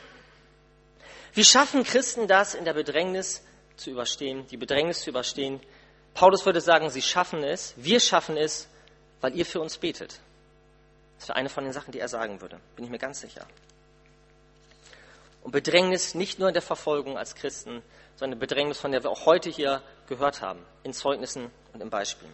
Wie 1.34 1.44
schaffen 1.44 1.84
Christen 1.84 2.26
das 2.26 2.56
in 2.56 2.64
der 2.64 2.74
Bedrängnis 2.74 3.44
zu 3.76 3.92
überstehen, 3.92 4.48
die 4.48 4.56
Bedrängnis 4.56 5.02
zu 5.02 5.10
überstehen? 5.10 5.60
Paulus 6.14 6.46
würde 6.46 6.62
sagen, 6.62 6.90
sie 6.90 7.02
schaffen 7.02 7.44
es, 7.44 7.74
wir 7.76 8.00
schaffen 8.00 8.38
es, 8.38 8.70
weil 9.20 9.36
ihr 9.36 9.46
für 9.46 9.60
uns 9.60 9.78
betet. 9.78 10.22
Das 11.20 11.28
wäre 11.28 11.36
eine 11.36 11.50
von 11.50 11.66
den 11.66 11.74
Sachen, 11.74 11.92
die 11.92 12.00
er 12.00 12.08
sagen 12.08 12.40
würde, 12.40 12.62
bin 12.78 12.86
ich 12.86 12.92
mir 12.92 12.98
ganz 12.98 13.20
sicher. 13.20 13.46
Und 15.44 15.52
Bedrängnis 15.52 16.16
nicht 16.16 16.40
nur 16.40 16.48
in 16.48 16.54
der 16.54 16.64
Verfolgung 16.64 17.18
als 17.18 17.36
Christen, 17.36 17.84
sondern 18.16 18.40
Bedrängnis, 18.40 18.80
von 18.80 18.94
der 18.94 19.04
wir 19.04 19.12
auch 19.12 19.26
heute 19.26 19.50
hier 19.50 19.82
gehört 20.08 20.42
haben, 20.42 20.66
in 20.84 20.94
Zeugnissen 20.94 21.52
und 21.74 21.82
in 21.82 21.90
Beispielen. 21.90 22.34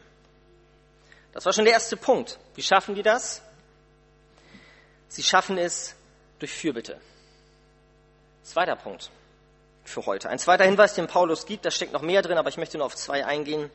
Das 1.33 1.45
war 1.45 1.51
schon 1.51 1.65
der 1.65 1.74
erste 1.74 1.97
Punkt. 1.97 2.38
Wie 2.53 2.62
schaffen 2.62 2.93
die 2.93 3.03
das? 3.03 3.41
Sie 5.07 5.24
schaffen 5.24 5.57
es 5.57 5.95
durch 6.39 6.51
Fürbitte. 6.51 7.00
Zweiter 8.43 8.75
Punkt 8.75 9.09
für 9.83 10.05
heute. 10.05 10.29
Ein 10.29 10.39
zweiter 10.39 10.65
Hinweis, 10.65 10.93
den 10.93 11.07
Paulus 11.07 11.45
gibt, 11.45 11.65
da 11.65 11.71
steckt 11.71 11.93
noch 11.93 12.01
mehr 12.01 12.21
drin, 12.21 12.38
aber 12.38 12.50
ich 12.50 12.57
möchte 12.57 12.77
nur 12.77 12.85
auf 12.85 12.95
zwei 12.95 13.25
eingehen. 13.25 13.69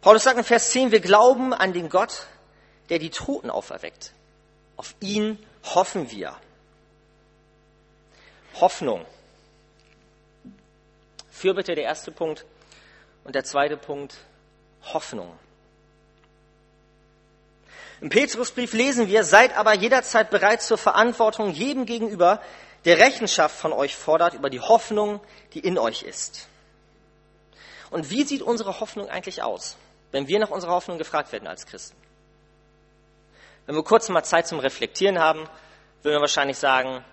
Paulus 0.00 0.24
sagt 0.24 0.38
in 0.38 0.44
Vers 0.44 0.70
10, 0.70 0.92
wir 0.92 1.00
glauben 1.00 1.54
an 1.54 1.72
den 1.72 1.88
Gott, 1.88 2.26
der 2.90 2.98
die 2.98 3.10
Toten 3.10 3.50
auferweckt. 3.50 4.12
Auf 4.76 4.94
ihn 5.00 5.38
hoffen 5.74 6.10
wir. 6.10 6.36
Hoffnung. 8.60 9.04
Fürbitte 11.30 11.74
der 11.74 11.84
erste 11.84 12.12
Punkt 12.12 12.44
und 13.24 13.34
der 13.34 13.44
zweite 13.44 13.76
Punkt 13.76 14.16
Hoffnung. 14.92 15.38
Im 18.00 18.08
Petrusbrief 18.08 18.72
lesen 18.72 19.08
wir, 19.08 19.24
seid 19.24 19.56
aber 19.56 19.74
jederzeit 19.74 20.30
bereit 20.30 20.62
zur 20.62 20.78
Verantwortung 20.78 21.50
jedem 21.50 21.86
gegenüber, 21.86 22.40
der 22.84 22.98
Rechenschaft 22.98 23.56
von 23.56 23.72
euch 23.72 23.96
fordert 23.96 24.34
über 24.34 24.50
die 24.50 24.60
Hoffnung, 24.60 25.20
die 25.54 25.60
in 25.60 25.78
euch 25.78 26.02
ist. 26.02 26.48
Und 27.90 28.10
wie 28.10 28.24
sieht 28.24 28.42
unsere 28.42 28.80
Hoffnung 28.80 29.08
eigentlich 29.08 29.42
aus, 29.42 29.76
wenn 30.10 30.28
wir 30.28 30.38
nach 30.38 30.50
unserer 30.50 30.72
Hoffnung 30.72 30.98
gefragt 30.98 31.32
werden 31.32 31.46
als 31.46 31.66
Christen? 31.66 31.96
Wenn 33.66 33.76
wir 33.76 33.84
kurz 33.84 34.08
mal 34.08 34.24
Zeit 34.24 34.46
zum 34.46 34.58
Reflektieren 34.58 35.18
haben, 35.18 35.48
würden 36.02 36.16
wir 36.16 36.20
wahrscheinlich 36.20 36.58
sagen, 36.58 37.04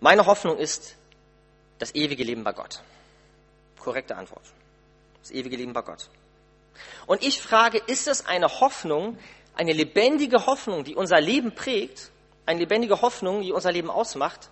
meine 0.00 0.26
Hoffnung 0.26 0.56
ist 0.56 0.96
das 1.78 1.94
ewige 1.94 2.24
Leben 2.24 2.44
bei 2.44 2.52
Gott. 2.52 2.82
Korrekte 3.78 4.16
Antwort. 4.16 4.44
Das 5.20 5.30
ewige 5.30 5.56
Leben 5.56 5.72
bei 5.72 5.82
Gott. 5.82 6.08
Und 7.06 7.22
ich 7.22 7.42
frage, 7.42 7.78
ist 7.78 8.06
das 8.06 8.26
eine 8.26 8.60
Hoffnung, 8.60 9.18
eine 9.58 9.72
lebendige 9.72 10.46
Hoffnung, 10.46 10.84
die 10.84 10.94
unser 10.94 11.20
Leben 11.20 11.54
prägt, 11.54 12.10
eine 12.46 12.60
lebendige 12.60 13.02
Hoffnung, 13.02 13.42
die 13.42 13.52
unser 13.52 13.72
Leben 13.72 13.90
ausmacht, 13.90 14.48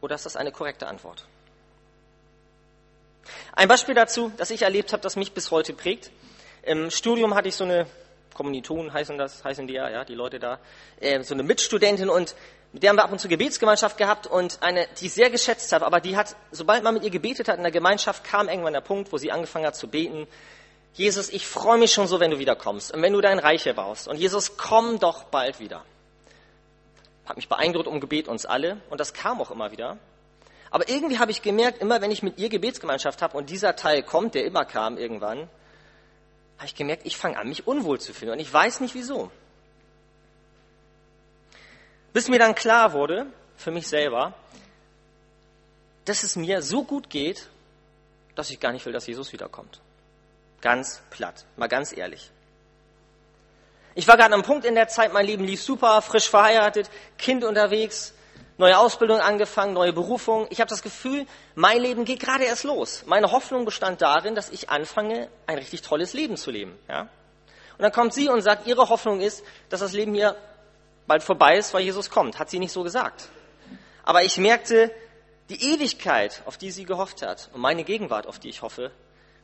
oder 0.00 0.16
ist 0.16 0.26
das 0.26 0.34
eine 0.34 0.50
korrekte 0.50 0.88
Antwort? 0.88 1.26
Ein 3.54 3.68
Beispiel 3.68 3.94
dazu, 3.94 4.32
das 4.36 4.50
ich 4.50 4.62
erlebt 4.62 4.92
habe, 4.92 5.02
das 5.02 5.14
mich 5.14 5.32
bis 5.32 5.52
heute 5.52 5.74
prägt. 5.74 6.10
Im 6.62 6.90
Studium 6.90 7.34
hatte 7.34 7.48
ich 7.48 7.54
so 7.54 7.64
eine 7.64 7.86
Kommilitonen 8.34 8.92
heißen 8.92 9.18
das, 9.18 9.44
heißen 9.44 9.66
die 9.66 9.74
ja, 9.74 9.90
ja, 9.90 10.04
die 10.04 10.14
Leute 10.14 10.38
da, 10.38 10.58
äh, 10.98 11.22
so 11.22 11.34
eine 11.34 11.42
Mitstudentin 11.42 12.08
und 12.08 12.34
mit 12.72 12.82
der 12.82 12.88
haben 12.88 12.96
wir 12.96 13.04
ab 13.04 13.12
und 13.12 13.18
zu 13.18 13.28
Gebetsgemeinschaft 13.28 13.98
gehabt 13.98 14.26
und 14.26 14.62
eine, 14.62 14.86
die 14.98 15.06
ich 15.06 15.12
sehr 15.12 15.28
geschätzt 15.28 15.72
habe, 15.72 15.84
aber 15.84 16.00
die 16.00 16.16
hat, 16.16 16.34
sobald 16.50 16.82
man 16.82 16.94
mit 16.94 17.04
ihr 17.04 17.10
gebetet 17.10 17.48
hat 17.48 17.58
in 17.58 17.62
der 17.62 17.72
Gemeinschaft, 17.72 18.24
kam 18.24 18.48
irgendwann 18.48 18.72
der 18.72 18.80
Punkt, 18.80 19.12
wo 19.12 19.18
sie 19.18 19.30
angefangen 19.30 19.66
hat 19.66 19.76
zu 19.76 19.88
beten. 19.88 20.26
Jesus, 20.94 21.30
ich 21.30 21.46
freue 21.46 21.78
mich 21.78 21.92
schon 21.92 22.06
so, 22.06 22.20
wenn 22.20 22.30
du 22.30 22.38
wiederkommst 22.38 22.92
und 22.92 23.00
wenn 23.00 23.12
du 23.12 23.20
dein 23.20 23.38
Reich 23.38 23.66
erbaust. 23.66 24.08
Und 24.08 24.16
Jesus, 24.16 24.56
komm 24.56 24.98
doch 24.98 25.24
bald 25.24 25.58
wieder. 25.58 25.84
Hat 27.24 27.36
mich 27.36 27.48
beeindruckt 27.48 27.86
um 27.86 28.00
Gebet 28.00 28.28
uns 28.28 28.44
alle 28.44 28.80
und 28.90 29.00
das 29.00 29.14
kam 29.14 29.40
auch 29.40 29.50
immer 29.50 29.70
wieder. 29.70 29.98
Aber 30.70 30.88
irgendwie 30.88 31.18
habe 31.18 31.30
ich 31.30 31.42
gemerkt, 31.42 31.80
immer 31.80 32.00
wenn 32.00 32.10
ich 32.10 32.22
mit 32.22 32.38
ihr 32.38 32.48
Gebetsgemeinschaft 32.48 33.22
habe 33.22 33.36
und 33.36 33.50
dieser 33.50 33.76
Teil 33.76 34.02
kommt, 34.02 34.34
der 34.34 34.44
immer 34.44 34.64
kam 34.64 34.98
irgendwann, 34.98 35.48
habe 36.56 36.66
ich 36.66 36.74
gemerkt, 36.74 37.06
ich 37.06 37.16
fange 37.16 37.38
an, 37.38 37.48
mich 37.48 37.66
unwohl 37.66 38.00
zu 38.00 38.12
fühlen 38.12 38.32
und 38.32 38.38
ich 38.38 38.52
weiß 38.52 38.80
nicht 38.80 38.94
wieso. 38.94 39.30
Bis 42.12 42.28
mir 42.28 42.38
dann 42.38 42.54
klar 42.54 42.92
wurde, 42.92 43.26
für 43.56 43.70
mich 43.70 43.86
selber, 43.86 44.34
dass 46.04 46.22
es 46.22 46.36
mir 46.36 46.62
so 46.62 46.84
gut 46.84 47.08
geht, 47.08 47.48
dass 48.34 48.50
ich 48.50 48.60
gar 48.60 48.72
nicht 48.72 48.84
will, 48.84 48.92
dass 48.92 49.06
Jesus 49.06 49.32
wiederkommt. 49.32 49.80
Ganz 50.62 51.02
platt, 51.10 51.44
mal 51.56 51.68
ganz 51.68 51.94
ehrlich. 51.94 52.30
Ich 53.94 54.08
war 54.08 54.16
gerade 54.16 54.32
am 54.32 54.42
Punkt 54.42 54.64
in 54.64 54.74
der 54.74 54.88
Zeit, 54.88 55.12
mein 55.12 55.26
Leben 55.26 55.44
lief 55.44 55.62
super, 55.62 56.00
frisch 56.00 56.30
verheiratet, 56.30 56.88
Kind 57.18 57.44
unterwegs, 57.44 58.14
neue 58.56 58.78
Ausbildung 58.78 59.20
angefangen, 59.20 59.74
neue 59.74 59.92
Berufung. 59.92 60.46
Ich 60.48 60.60
habe 60.60 60.70
das 60.70 60.82
Gefühl, 60.82 61.26
mein 61.54 61.80
Leben 61.80 62.04
geht 62.04 62.20
gerade 62.20 62.44
erst 62.44 62.64
los. 62.64 63.02
Meine 63.06 63.32
Hoffnung 63.32 63.64
bestand 63.64 64.00
darin, 64.00 64.34
dass 64.34 64.48
ich 64.48 64.70
anfange, 64.70 65.28
ein 65.46 65.58
richtig 65.58 65.82
tolles 65.82 66.14
Leben 66.14 66.36
zu 66.36 66.50
leben. 66.50 66.78
Ja? 66.88 67.02
Und 67.02 67.82
dann 67.82 67.92
kommt 67.92 68.14
sie 68.14 68.28
und 68.28 68.40
sagt, 68.40 68.66
ihre 68.66 68.88
Hoffnung 68.88 69.20
ist, 69.20 69.44
dass 69.68 69.80
das 69.80 69.92
Leben 69.92 70.14
hier 70.14 70.36
bald 71.06 71.22
vorbei 71.22 71.56
ist, 71.58 71.74
weil 71.74 71.82
Jesus 71.82 72.08
kommt. 72.08 72.38
Hat 72.38 72.48
sie 72.48 72.60
nicht 72.60 72.72
so 72.72 72.82
gesagt. 72.82 73.28
Aber 74.04 74.22
ich 74.22 74.38
merkte, 74.38 74.90
die 75.50 75.74
Ewigkeit, 75.74 76.42
auf 76.46 76.56
die 76.56 76.70
sie 76.70 76.84
gehofft 76.84 77.22
hat, 77.22 77.50
und 77.52 77.60
meine 77.60 77.84
Gegenwart, 77.84 78.26
auf 78.26 78.38
die 78.38 78.48
ich 78.48 78.62
hoffe, 78.62 78.90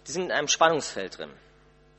die 0.07 0.13
sind 0.13 0.27
in 0.27 0.33
einem 0.33 0.49
Spannungsfeld 0.49 1.19
drin. 1.19 1.31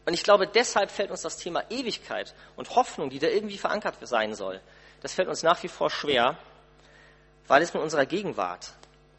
Und 0.06 0.14
ich 0.14 0.24
glaube, 0.24 0.48
deshalb 0.48 0.90
fällt 0.92 1.12
uns 1.12 1.22
das 1.22 1.38
Thema 1.38 1.64
Ewigkeit 1.70 2.34
und 2.56 2.76
Hoffnung, 2.76 3.10
die 3.10 3.20
da 3.20 3.28
irgendwie 3.28 3.58
verankert 3.58 3.96
sein 4.02 4.34
soll, 4.34 4.60
das 5.02 5.14
fällt 5.14 5.30
uns 5.30 5.44
nach 5.44 5.62
wie 5.64 5.68
vor 5.68 5.90
schwer, 5.90 6.38
weil 7.48 7.62
es 7.62 7.74
mit 7.74 7.82
unserer 7.82 8.06
Gegenwart 8.06 8.74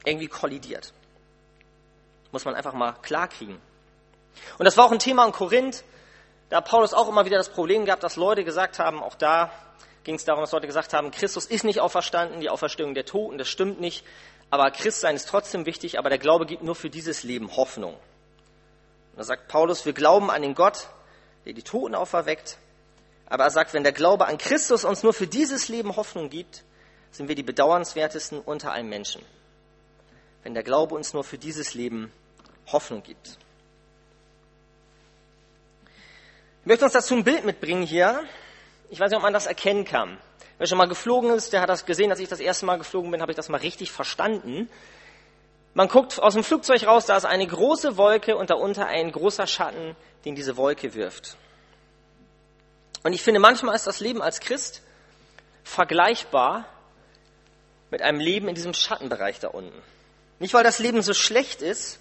irgendwie 0.04 0.28
kollidiert. 0.28 0.92
Muss 2.32 2.44
man 2.44 2.54
einfach 2.54 2.74
mal 2.74 2.92
klarkriegen. 3.02 3.60
Und 4.58 4.64
das 4.64 4.76
war 4.76 4.86
auch 4.86 4.92
ein 4.92 4.98
Thema 4.98 5.26
in 5.26 5.32
Korinth. 5.32 5.84
Da 6.48 6.60
Paulus 6.60 6.94
auch 6.94 7.08
immer 7.08 7.24
wieder 7.24 7.38
das 7.38 7.48
Problem 7.48 7.84
gehabt, 7.84 8.02
dass 8.02 8.16
Leute 8.16 8.44
gesagt 8.44 8.78
haben, 8.78 9.02
auch 9.02 9.14
da 9.14 9.52
ging 10.04 10.14
es 10.14 10.24
darum, 10.24 10.42
dass 10.42 10.52
Leute 10.52 10.66
gesagt 10.66 10.92
haben, 10.92 11.10
Christus 11.10 11.46
ist 11.46 11.64
nicht 11.64 11.80
auferstanden, 11.80 12.40
die 12.40 12.50
Auferstehung 12.50 12.94
der 12.94 13.04
Toten, 13.04 13.38
das 13.38 13.48
stimmt 13.48 13.80
nicht. 13.80 14.04
Aber 14.50 14.70
Christsein 14.70 15.14
ist 15.14 15.28
trotzdem 15.28 15.66
wichtig, 15.66 15.98
aber 15.98 16.08
der 16.08 16.18
Glaube 16.18 16.46
gibt 16.46 16.62
nur 16.62 16.74
für 16.74 16.90
dieses 16.90 17.22
Leben 17.22 17.56
Hoffnung. 17.56 17.96
Und 19.12 19.18
da 19.18 19.24
sagt 19.24 19.48
Paulus, 19.48 19.86
wir 19.86 19.92
glauben 19.92 20.30
an 20.30 20.42
den 20.42 20.54
Gott, 20.54 20.88
der 21.44 21.52
die 21.52 21.62
Toten 21.62 21.94
auferweckt. 21.94 22.58
Aber 23.26 23.44
er 23.44 23.50
sagt, 23.50 23.74
wenn 23.74 23.84
der 23.84 23.92
Glaube 23.92 24.26
an 24.26 24.38
Christus 24.38 24.84
uns 24.84 25.02
nur 25.02 25.12
für 25.12 25.26
dieses 25.26 25.68
Leben 25.68 25.96
Hoffnung 25.96 26.30
gibt, 26.30 26.64
sind 27.12 27.28
wir 27.28 27.34
die 27.34 27.42
bedauernswertesten 27.42 28.40
unter 28.40 28.72
allen 28.72 28.88
Menschen. 28.88 29.22
Wenn 30.42 30.54
der 30.54 30.62
Glaube 30.62 30.94
uns 30.94 31.12
nur 31.12 31.24
für 31.24 31.38
dieses 31.38 31.74
Leben 31.74 32.12
Hoffnung 32.72 33.02
gibt. 33.02 33.38
Ich 36.62 36.66
möchte 36.66 36.84
uns 36.84 36.92
dazu 36.92 37.14
ein 37.14 37.24
Bild 37.24 37.44
mitbringen 37.44 37.82
hier. 37.82 38.22
Ich 38.90 39.00
weiß 39.00 39.10
nicht, 39.10 39.16
ob 39.16 39.22
man 39.22 39.32
das 39.32 39.46
erkennen 39.46 39.84
kann. 39.84 40.18
Wer 40.58 40.66
schon 40.66 40.78
mal 40.78 40.88
geflogen 40.88 41.30
ist, 41.30 41.52
der 41.52 41.62
hat 41.62 41.68
das 41.68 41.86
gesehen, 41.86 42.10
als 42.10 42.20
ich 42.20 42.28
das 42.28 42.40
erste 42.40 42.66
Mal 42.66 42.76
geflogen 42.76 43.10
bin, 43.10 43.22
habe 43.22 43.32
ich 43.32 43.36
das 43.36 43.48
mal 43.48 43.58
richtig 43.58 43.90
verstanden. 43.92 44.68
Man 45.74 45.88
guckt 45.88 46.20
aus 46.20 46.34
dem 46.34 46.42
Flugzeug 46.42 46.84
raus, 46.86 47.06
da 47.06 47.16
ist 47.16 47.24
eine 47.24 47.46
große 47.46 47.96
Wolke 47.96 48.36
und 48.36 48.50
darunter 48.50 48.86
ein 48.86 49.12
großer 49.12 49.46
Schatten, 49.46 49.94
den 50.24 50.34
diese 50.34 50.56
Wolke 50.56 50.94
wirft. 50.94 51.36
Und 53.02 53.12
ich 53.12 53.22
finde, 53.22 53.40
manchmal 53.40 53.74
ist 53.76 53.86
das 53.86 54.00
Leben 54.00 54.20
als 54.20 54.40
Christ 54.40 54.82
vergleichbar 55.62 56.66
mit 57.90 58.02
einem 58.02 58.20
Leben 58.20 58.48
in 58.48 58.54
diesem 58.54 58.74
Schattenbereich 58.74 59.38
da 59.40 59.48
unten. 59.48 59.80
Nicht, 60.38 60.54
weil 60.54 60.64
das 60.64 60.78
Leben 60.78 61.02
so 61.02 61.14
schlecht 61.14 61.62
ist, 61.62 62.00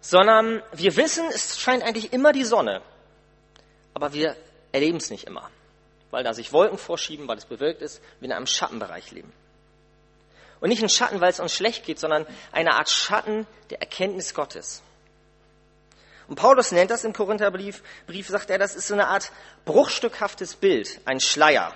sondern 0.00 0.62
wir 0.72 0.96
wissen, 0.96 1.26
es 1.30 1.58
scheint 1.58 1.82
eigentlich 1.82 2.12
immer 2.12 2.32
die 2.32 2.44
Sonne, 2.44 2.82
aber 3.94 4.12
wir 4.12 4.36
erleben 4.72 4.98
es 4.98 5.10
nicht 5.10 5.24
immer, 5.24 5.50
weil 6.10 6.22
da 6.22 6.32
sich 6.32 6.52
Wolken 6.52 6.78
vorschieben, 6.78 7.26
weil 7.26 7.38
es 7.38 7.46
bewölkt 7.46 7.82
ist, 7.82 8.00
wir 8.20 8.26
in 8.26 8.32
einem 8.32 8.46
Schattenbereich 8.46 9.10
leben. 9.10 9.32
Und 10.60 10.70
nicht 10.70 10.82
ein 10.82 10.88
Schatten, 10.88 11.20
weil 11.20 11.30
es 11.30 11.40
uns 11.40 11.54
schlecht 11.54 11.84
geht, 11.84 11.98
sondern 11.98 12.26
eine 12.52 12.74
Art 12.74 12.88
Schatten 12.88 13.46
der 13.70 13.80
Erkenntnis 13.80 14.34
Gottes. 14.34 14.82
Und 16.28 16.36
Paulus 16.36 16.72
nennt 16.72 16.90
das 16.90 17.04
im 17.04 17.12
Korintherbrief, 17.12 17.82
Brief 18.06 18.28
sagt 18.28 18.50
er, 18.50 18.58
das 18.58 18.74
ist 18.74 18.88
so 18.88 18.94
eine 18.94 19.08
Art 19.08 19.30
bruchstückhaftes 19.64 20.56
Bild, 20.56 21.00
ein 21.04 21.20
Schleier. 21.20 21.72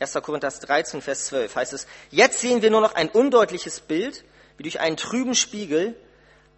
1. 0.00 0.14
Korinther 0.22 0.50
13, 0.50 1.00
Vers 1.00 1.26
12 1.26 1.54
heißt 1.54 1.72
es, 1.72 1.86
jetzt 2.10 2.40
sehen 2.40 2.62
wir 2.62 2.70
nur 2.70 2.80
noch 2.80 2.94
ein 2.94 3.08
undeutliches 3.08 3.80
Bild, 3.80 4.24
wie 4.56 4.64
durch 4.64 4.80
einen 4.80 4.96
trüben 4.96 5.34
Spiegel, 5.34 5.96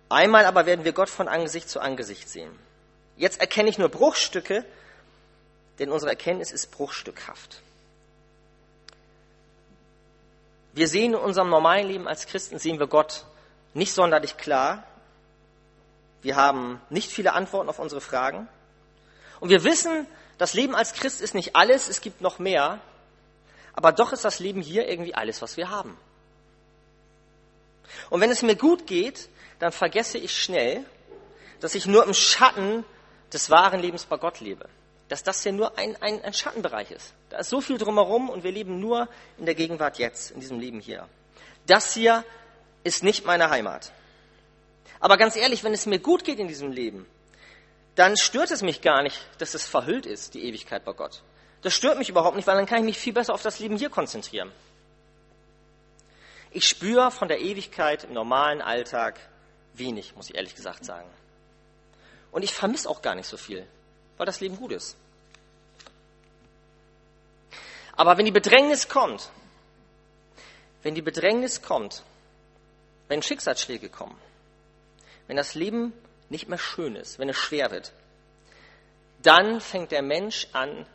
einmal 0.09 0.47
aber 0.47 0.67
werden 0.67 0.85
wir 0.85 0.93
Gott 0.93 1.11
von 1.11 1.29
Angesicht 1.29 1.69
zu 1.69 1.81
Angesicht 1.81 2.29
sehen. 2.29 2.51
Jetzt 3.17 3.41
erkenne 3.41 3.69
ich 3.69 3.79
nur 3.79 3.89
Bruchstücke, 3.89 4.65
denn 5.79 5.91
unsere 5.91 6.11
Erkenntnis 6.11 6.51
ist 6.51 6.71
bruchstückhaft. 6.71 7.63
Wir 10.79 10.87
sehen 10.87 11.15
in 11.15 11.19
unserem 11.19 11.49
normalen 11.49 11.89
Leben 11.89 12.07
als 12.07 12.29
Christen, 12.29 12.61
sehen 12.61 12.79
wir 12.79 12.87
Gott 12.87 13.25
nicht 13.75 13.93
sonderlich 13.93 14.37
klar. 14.37 14.85
Wir 16.23 16.37
haben 16.37 16.81
nicht 16.89 17.11
viele 17.11 17.33
Antworten 17.33 17.69
auf 17.69 17.81
unsere 17.81 18.01
Fragen. 18.01 18.47
Und 19.41 19.49
wir 19.49 19.65
wissen, 19.65 20.07
das 20.39 20.55
Leben 20.55 20.77
als 20.77 20.93
Christ 20.93 21.21
ist 21.21 21.35
nicht 21.35 21.57
alles, 21.57 21.89
es 21.89 22.01
gibt 22.01 22.21
noch 22.21 22.39
mehr. 22.39 22.79
Aber 23.73 23.91
doch 23.91 24.13
ist 24.13 24.25
das 24.25 24.39
Leben 24.39 24.63
hier 24.63 24.89
irgendwie 24.89 25.17
alles, 25.17 25.43
was 25.43 25.57
wir 25.57 25.69
haben. 25.69 25.99
Und 28.09 28.21
wenn 28.21 28.31
es 28.31 28.43
mir 28.43 28.55
gut 28.55 28.87
geht, 28.87 29.29
dann 29.59 29.73
vergesse 29.73 30.19
ich 30.19 30.41
schnell, 30.41 30.85
dass 31.59 31.75
ich 31.75 31.87
nur 31.87 32.05
im 32.05 32.15
Schatten 32.15 32.85
des 33.33 33.51
wahren 33.51 33.81
Lebens 33.81 34.05
bei 34.05 34.17
Gott 34.17 34.39
lebe 34.39 34.69
dass 35.09 35.23
das 35.23 35.43
ja 35.45 35.53
nur 35.53 35.79
ein, 35.79 36.01
ein, 36.03 36.23
ein 36.23 36.35
Schattenbereich 36.35 36.91
ist. 36.91 37.15
Da 37.31 37.39
ist 37.39 37.51
so 37.51 37.61
viel 37.61 37.79
drumherum 37.79 38.29
und 38.29 38.45
wir 38.45 38.53
leben 38.53 38.79
nur 38.79 39.09
in 39.39 39.47
der 39.47 39.55
Gegenwart 39.55 39.99
jetzt, 39.99 40.31
in 40.31 40.41
diesem 40.41 40.61
Leben 40.61 40.81
hier. 40.81 41.09
Das 41.67 41.95
hier 41.95 42.25
ist 42.85 43.03
nicht 43.03 43.25
meine 43.25 43.51
Heimat. 43.51 43.93
Aber 45.01 45.17
ganz 45.17 45.37
ehrlich, 45.37 45.65
wenn 45.65 45.73
es 45.73 45.87
mir 45.87 45.99
gut 45.99 46.25
geht 46.25 46.39
in 46.39 46.49
diesem 46.49 46.73
Leben, 46.73 47.07
dann 47.95 48.17
stört 48.17 48.51
es 48.51 48.63
mich 48.63 48.81
gar 48.81 49.03
nicht, 49.03 49.19
dass 49.39 49.55
es 49.55 49.67
verhüllt 49.67 50.07
ist, 50.07 50.35
die 50.35 50.45
Ewigkeit 50.45 50.85
bei 50.85 50.93
Gott. 50.93 51.23
Das 51.63 51.75
stört 51.75 51.99
mich 51.99 52.09
überhaupt 52.09 52.37
nicht, 52.37 52.47
weil 52.47 52.57
dann 52.57 52.67
kann 52.67 52.79
ich 52.79 52.85
mich 52.85 52.99
viel 52.99 53.13
besser 53.13 53.35
auf 53.35 53.43
das 53.43 53.59
Leben 53.59 53.77
hier 53.77 53.91
konzentrieren. 53.91 54.53
Ich 56.51 56.69
spüre 56.69 57.11
von 57.11 57.29
der 57.29 57.41
Ewigkeit 57.41 58.05
im 58.05 58.13
normalen 58.13 58.63
Alltag 58.63 59.19
wenig, 59.75 60.15
muss 60.17 60.31
ich 60.31 60.37
ehrlich 60.37 60.55
gesagt 60.55 60.85
sagen. 60.85 61.09
Und 62.31 62.43
ich 62.43 62.53
vermisse 62.55 62.89
auch 62.89 63.03
gar 63.03 63.15
nicht 63.15 63.27
so 63.27 63.37
viel 63.37 63.67
weil 64.19 64.27
das 64.27 64.41
Leben 64.41 64.57
gut 64.57 64.73
ist. 64.73 64.97
Aber 67.97 68.17
wenn 68.19 68.27
die 68.27 68.33
Bedrängnis 68.33 68.89
kommt, 68.89 69.31
wenn 70.83 70.95
die 70.95 71.03
Bedrängnis 71.03 71.63
kommt, 71.63 72.03
wenn 73.09 73.23
Schicksalsschläge 73.23 73.89
kommen, 73.89 74.17
wenn 75.27 75.37
das 75.37 75.55
Leben 75.55 75.93
nicht 76.29 76.49
mehr 76.49 76.59
schön 76.59 76.95
ist, 76.95 77.19
wenn 77.19 77.29
es 77.29 77.37
schwer 77.37 77.71
wird, 77.71 77.93
dann 79.23 79.61
fängt 79.61 79.91
der 79.91 80.03
Mensch 80.03 80.47
an, 80.53 80.87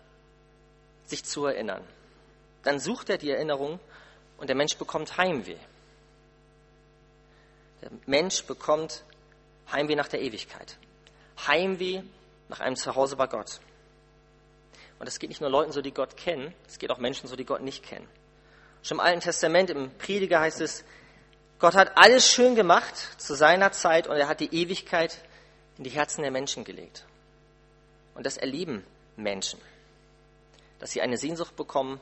sich 1.06 1.26
zu 1.26 1.46
erinnern. 1.46 1.86
Dann 2.64 2.80
sucht 2.80 3.10
er 3.10 3.18
die 3.18 3.32
Erinnerung 3.32 3.80
und 4.38 4.48
der 4.48 4.56
Mensch 4.56 4.78
bekommt 4.78 5.18
Heimweh. 5.18 5.58
Der 7.82 7.90
Mensch 8.06 8.44
bekommt 8.46 9.04
Heimweh 9.72 9.96
nach 9.96 10.08
der 10.08 10.22
Ewigkeit. 10.22 10.78
Heimweh 11.46 12.02
nach 12.54 12.60
einem 12.60 12.76
Zuhause 12.76 13.16
bei 13.16 13.26
Gott. 13.26 13.60
Und 15.00 15.08
das 15.08 15.18
geht 15.18 15.30
nicht 15.30 15.42
nur 15.42 15.50
Leuten 15.50 15.72
so, 15.72 15.82
die 15.82 15.92
Gott 15.92 16.16
kennen, 16.16 16.54
es 16.68 16.78
geht 16.78 16.92
auch 16.92 17.00
Menschen 17.00 17.28
so, 17.28 17.36
die 17.36 17.46
Gott 17.46 17.62
nicht 17.62 17.84
kennen. 17.84 18.08
Schon 18.84 18.98
im 18.98 19.00
Alten 19.00 19.22
Testament, 19.22 19.72
im 19.72 19.90
Prediger 19.98 20.40
heißt 20.40 20.62
es, 20.62 20.84
Gott 21.58 21.74
hat 21.74 21.98
alles 21.98 22.32
schön 22.32 22.54
gemacht 22.54 22.96
zu 23.18 23.34
seiner 23.34 23.72
Zeit 23.72 24.06
und 24.06 24.18
er 24.18 24.28
hat 24.28 24.40
die 24.40 24.54
Ewigkeit 24.54 25.18
in 25.80 25.84
die 25.84 25.90
Herzen 25.90 26.22
der 26.22 26.30
Menschen 26.30 26.64
gelegt. 26.64 27.06
Und 28.14 28.24
das 28.24 28.38
erleben 28.38 28.86
Menschen, 29.16 29.60
dass 30.78 30.92
sie 30.92 31.02
eine 31.02 31.18
Sehnsucht 31.18 31.56
bekommen 31.56 32.00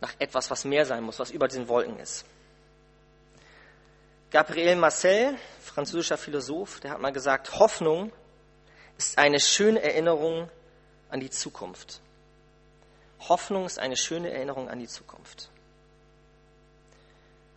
nach 0.00 0.14
etwas, 0.18 0.50
was 0.50 0.64
mehr 0.64 0.86
sein 0.86 1.02
muss, 1.02 1.18
was 1.18 1.30
über 1.30 1.46
den 1.46 1.68
Wolken 1.68 1.98
ist. 1.98 2.24
Gabriel 4.30 4.76
Marcel, 4.76 5.36
französischer 5.60 6.16
Philosoph, 6.16 6.80
der 6.80 6.92
hat 6.92 7.02
mal 7.02 7.12
gesagt, 7.12 7.58
Hoffnung 7.58 8.12
ist 9.00 9.18
eine 9.18 9.40
schöne 9.40 9.82
Erinnerung 9.82 10.50
an 11.08 11.20
die 11.20 11.30
Zukunft. 11.30 12.00
Hoffnung 13.28 13.64
ist 13.64 13.78
eine 13.78 13.96
schöne 13.96 14.30
Erinnerung 14.30 14.68
an 14.68 14.78
die 14.78 14.88
Zukunft. 14.88 15.48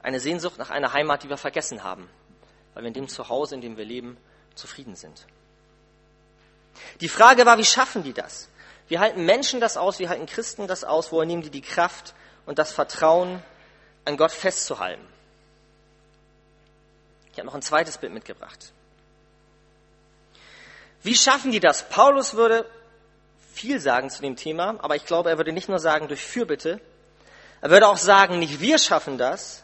Eine 0.02 0.22
Sehnsucht 0.22 0.58
nach 0.58 0.70
einer 0.70 0.94
Heimat, 0.94 1.24
die 1.24 1.30
wir 1.30 1.38
vergessen 1.38 1.84
haben, 1.84 2.10
weil 2.74 2.84
wir 2.84 2.88
in 2.88 2.94
dem 2.94 3.10
Zuhause, 3.10 3.56
in 3.56 3.62
dem 3.62 3.76
wir 3.76 3.84
leben, 3.84 4.18
zufrieden 4.56 4.96
sind. 4.96 5.26
Die 7.02 7.10
Frage 7.10 7.46
war, 7.46 7.58
wie 7.58 7.66
schaffen 7.66 8.04
die 8.04 8.14
das? 8.14 8.48
Wie 8.88 9.00
halten 9.00 9.26
Menschen 9.26 9.60
das 9.60 9.76
aus? 9.76 10.00
Wie 10.00 10.08
halten 10.08 10.26
Christen 10.26 10.68
das 10.68 10.86
aus? 10.86 11.12
Woher 11.12 11.26
nehmen 11.26 11.42
die 11.42 11.50
die 11.50 11.62
Kraft 11.62 12.14
und 12.46 12.58
das 12.58 12.72
Vertrauen, 12.72 13.44
an 14.06 14.16
Gott 14.16 14.32
festzuhalten? 14.32 15.06
Ich 17.34 17.38
habe 17.38 17.48
noch 17.48 17.56
ein 17.56 17.62
zweites 17.62 17.98
Bild 17.98 18.14
mitgebracht. 18.14 18.72
Wie 21.04 21.16
schaffen 21.16 21.52
die 21.52 21.60
das? 21.60 21.90
Paulus 21.90 22.34
würde 22.34 22.66
viel 23.54 23.80
sagen 23.80 24.10
zu 24.10 24.22
dem 24.22 24.36
Thema, 24.36 24.80
aber 24.80 24.96
ich 24.96 25.06
glaube, 25.06 25.30
er 25.30 25.38
würde 25.38 25.52
nicht 25.52 25.70
nur 25.70 25.80
sagen 25.80 26.08
durch 26.08 26.22
Fürbitte, 26.22 26.82
er 27.62 27.70
würde 27.70 27.88
auch 27.88 27.98
sagen, 27.98 28.40
nicht 28.40 28.60
wir 28.60 28.78
schaffen 28.78 29.18
das, 29.18 29.64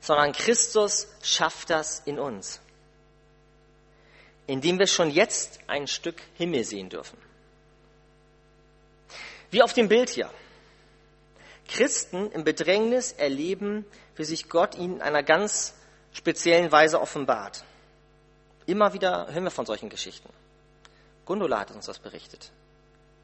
sondern 0.00 0.32
Christus 0.32 1.08
schafft 1.22 1.70
das 1.70 2.02
in 2.04 2.18
uns, 2.18 2.60
indem 4.46 4.78
wir 4.78 4.86
schon 4.86 5.10
jetzt 5.10 5.60
ein 5.66 5.86
Stück 5.86 6.20
Himmel 6.34 6.64
sehen 6.64 6.88
dürfen. 6.88 7.18
Wie 9.50 9.62
auf 9.62 9.72
dem 9.72 9.88
Bild 9.88 10.10
hier. 10.10 10.30
Christen 11.68 12.30
im 12.32 12.44
Bedrängnis 12.44 13.12
erleben, 13.12 13.84
wie 14.16 14.24
sich 14.24 14.48
Gott 14.48 14.74
ihnen 14.74 14.96
in 14.96 15.02
einer 15.02 15.22
ganz 15.22 15.74
speziellen 16.12 16.72
Weise 16.72 17.00
offenbart. 17.00 17.64
Immer 18.66 18.92
wieder 18.92 19.28
hören 19.32 19.44
wir 19.44 19.50
von 19.50 19.66
solchen 19.66 19.88
Geschichten. 19.88 20.28
Gundula 21.30 21.60
hat 21.60 21.70
uns 21.70 21.86
das 21.86 22.00
berichtet. 22.00 22.50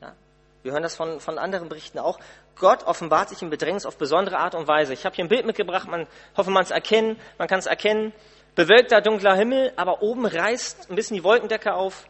Ja? 0.00 0.14
Wir 0.62 0.70
hören 0.70 0.84
das 0.84 0.94
von, 0.94 1.18
von 1.18 1.40
anderen 1.40 1.68
Berichten 1.68 1.98
auch. 1.98 2.20
Gott 2.54 2.84
offenbart 2.84 3.30
sich 3.30 3.42
im 3.42 3.50
Bedrängnis 3.50 3.84
auf 3.84 3.98
besondere 3.98 4.38
Art 4.38 4.54
und 4.54 4.68
Weise. 4.68 4.92
Ich 4.92 5.04
habe 5.04 5.16
hier 5.16 5.24
ein 5.24 5.28
Bild 5.28 5.44
mitgebracht, 5.44 5.88
man 5.88 6.06
hoffe, 6.36 6.52
man 6.52 6.62
es 6.62 6.70
erkennen, 6.70 7.18
man 7.36 7.48
kann 7.48 7.58
es 7.58 7.66
erkennen. 7.66 8.12
Bewölkter, 8.54 9.00
dunkler 9.00 9.34
Himmel, 9.34 9.72
aber 9.74 10.02
oben 10.02 10.24
reißt 10.24 10.88
ein 10.88 10.94
bisschen 10.94 11.16
die 11.16 11.24
Wolkendecke 11.24 11.74
auf 11.74 12.08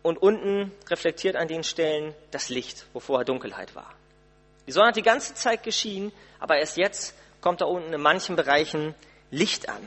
und 0.00 0.16
unten 0.16 0.72
reflektiert 0.88 1.36
an 1.36 1.48
den 1.48 1.64
Stellen 1.64 2.14
das 2.30 2.48
Licht, 2.48 2.86
wo 2.94 3.00
vorher 3.00 3.26
Dunkelheit 3.26 3.74
war. 3.74 3.92
Die 4.66 4.72
Sonne 4.72 4.88
hat 4.88 4.96
die 4.96 5.02
ganze 5.02 5.34
Zeit 5.34 5.62
geschienen, 5.64 6.12
aber 6.38 6.56
erst 6.56 6.78
jetzt 6.78 7.14
kommt 7.42 7.60
da 7.60 7.66
unten 7.66 7.92
in 7.92 8.00
manchen 8.00 8.36
Bereichen 8.36 8.94
Licht 9.30 9.68
an. 9.68 9.86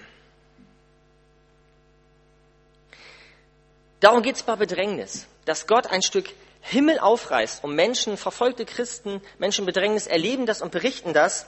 Darum 4.04 4.22
geht 4.22 4.36
es 4.36 4.44
bei 4.44 4.58
Bedrängnis, 4.58 5.28
dass 5.46 5.66
Gott 5.66 5.88
ein 5.88 6.02
Stück 6.02 6.30
Himmel 6.60 7.00
aufreißt 7.00 7.64
und 7.64 7.74
Menschen, 7.74 8.18
verfolgte 8.18 8.66
Christen, 8.66 9.22
Menschen 9.40 9.66
Bedrängnis 9.66 10.08
erleben 10.08 10.46
das 10.46 10.62
und 10.62 10.74
berichten 10.74 11.14
das, 11.14 11.46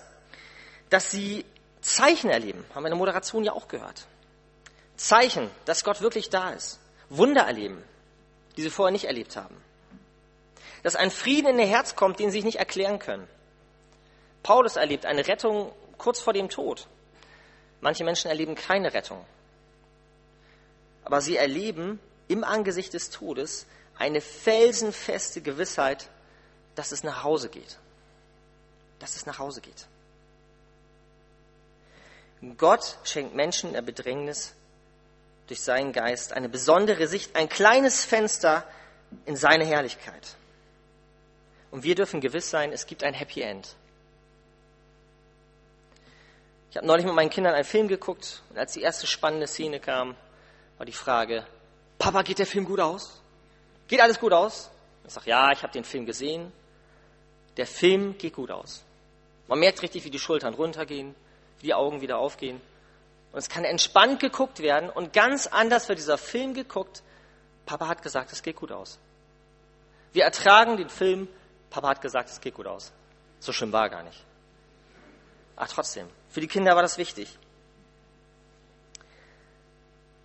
dass 0.90 1.12
sie 1.12 1.44
Zeichen 1.82 2.30
erleben. 2.30 2.64
Haben 2.74 2.84
wir 2.84 2.88
in 2.88 2.92
der 2.92 2.98
Moderation 2.98 3.44
ja 3.44 3.52
auch 3.52 3.68
gehört. 3.68 4.08
Zeichen, 4.96 5.52
dass 5.66 5.84
Gott 5.84 6.00
wirklich 6.00 6.30
da 6.30 6.52
ist. 6.52 6.80
Wunder 7.10 7.42
erleben, 7.42 7.84
die 8.56 8.62
sie 8.62 8.70
vorher 8.70 8.94
nicht 8.94 9.04
erlebt 9.04 9.36
haben. 9.36 9.58
Dass 10.82 10.96
ein 10.96 11.12
Frieden 11.12 11.48
in 11.48 11.60
ihr 11.60 11.68
Herz 11.68 11.98
kommt, 11.98 12.20
den 12.20 12.32
sie 12.32 12.38
sich 12.38 12.46
nicht 12.46 12.60
erklären 12.60 13.00
können. 13.00 13.28
Paulus 14.44 14.78
erlebt 14.78 15.06
eine 15.06 15.28
Rettung 15.28 15.74
kurz 15.98 16.22
vor 16.22 16.32
dem 16.32 16.48
Tod. 16.48 16.88
Manche 17.82 18.06
Menschen 18.06 18.30
erleben 18.30 18.56
keine 18.56 18.94
Rettung. 18.94 19.26
Aber 21.04 21.20
sie 21.20 21.36
erleben 21.36 22.00
im 22.28 22.44
Angesicht 22.44 22.94
des 22.94 23.10
Todes 23.10 23.66
eine 23.98 24.22
felsenfeste 24.22 25.42
Gewissheit, 25.42 26.10
dass 26.76 26.92
es 26.92 27.04
nach 27.04 27.24
Hause 27.24 27.50
geht. 27.50 27.78
Dass 29.00 29.16
es 29.16 29.26
nach 29.26 29.40
Hause 29.40 29.62
geht. 29.62 29.88
Gott 32.58 32.98
schenkt 33.04 33.36
Menschen 33.36 33.70
in 33.70 33.74
der 33.74 33.82
Bedrängnis 33.82 34.54
durch 35.48 35.62
seinen 35.62 35.94
Geist 35.94 36.34
eine 36.34 36.50
besondere 36.50 37.08
Sicht, 37.08 37.36
ein 37.36 37.50
kleines 37.50 38.04
Fenster 38.04 38.68
in 39.26 39.36
seine 39.36 39.66
Herrlichkeit. 39.66 40.36
Und 41.72 41.84
wir 41.84 41.96
dürfen 41.96 42.22
gewiss 42.22 42.50
sein, 42.50 42.72
es 42.72 42.86
gibt 42.86 43.04
ein 43.04 43.14
Happy 43.14 43.42
End. 43.42 43.76
Ich 46.72 46.78
habe 46.78 46.88
neulich 46.88 47.06
mit 47.06 47.16
meinen 47.16 47.30
Kindern 47.30 47.54
einen 47.54 47.64
Film 47.64 47.88
geguckt 47.88 48.42
und 48.50 48.58
als 48.58 48.74
die 48.74 48.82
erste 48.82 49.08
spannende 49.08 49.48
Szene 49.48 49.80
kam, 49.80 50.16
war 50.78 50.86
die 50.86 50.92
Frage, 50.92 51.46
Papa, 51.98 52.22
geht 52.22 52.40
der 52.40 52.46
Film 52.46 52.66
gut 52.66 52.80
aus? 52.80 53.22
Geht 53.88 54.02
alles 54.02 54.20
gut 54.20 54.34
aus? 54.34 54.70
Ich 55.06 55.14
sage, 55.14 55.30
ja, 55.30 55.52
ich 55.52 55.62
habe 55.62 55.74
den 55.74 55.84
Film 55.84 56.06
gesehen. 56.06 56.52
Der 57.58 57.68
Film 57.68 58.18
geht 58.18 58.34
gut 58.34 58.52
aus. 58.52 58.84
Man 59.48 59.60
merkt 59.60 59.82
richtig, 59.82 60.04
wie 60.04 60.10
die 60.10 60.20
Schultern 60.20 60.54
runtergehen, 60.54 61.16
wie 61.60 61.68
die 61.68 61.74
Augen 61.74 62.02
wieder 62.02 62.18
aufgehen. 62.18 62.60
Und 63.32 63.40
es 63.40 63.50
kann 63.50 63.64
entspannt 63.64 64.20
geguckt 64.20 64.60
werden 64.60 64.90
und 64.90 65.14
ganz 65.14 65.48
anders 65.48 65.88
wird 65.90 66.00
dieser 66.00 66.18
Film 66.18 66.54
geguckt. 66.54 67.04
Papa 67.66 67.88
hat 67.88 68.02
gesagt, 68.02 68.32
es 68.32 68.42
geht 68.42 68.56
gut 68.56 68.72
aus. 68.72 68.98
Wir 70.14 70.24
ertragen 70.24 70.78
den 70.78 70.90
Film. 70.90 71.28
Papa 71.70 71.90
hat 71.90 72.02
gesagt, 72.02 72.30
es 72.30 72.40
geht 72.40 72.56
gut 72.56 72.68
aus. 72.68 72.92
So 73.40 73.52
schlimm 73.52 73.72
war 73.72 73.84
er 73.84 73.90
gar 73.90 74.04
nicht. 74.04 74.24
Aber 75.56 75.68
trotzdem, 75.68 76.08
für 76.30 76.42
die 76.42 76.48
Kinder 76.48 76.76
war 76.76 76.82
das 76.82 76.98
wichtig. 76.98 77.38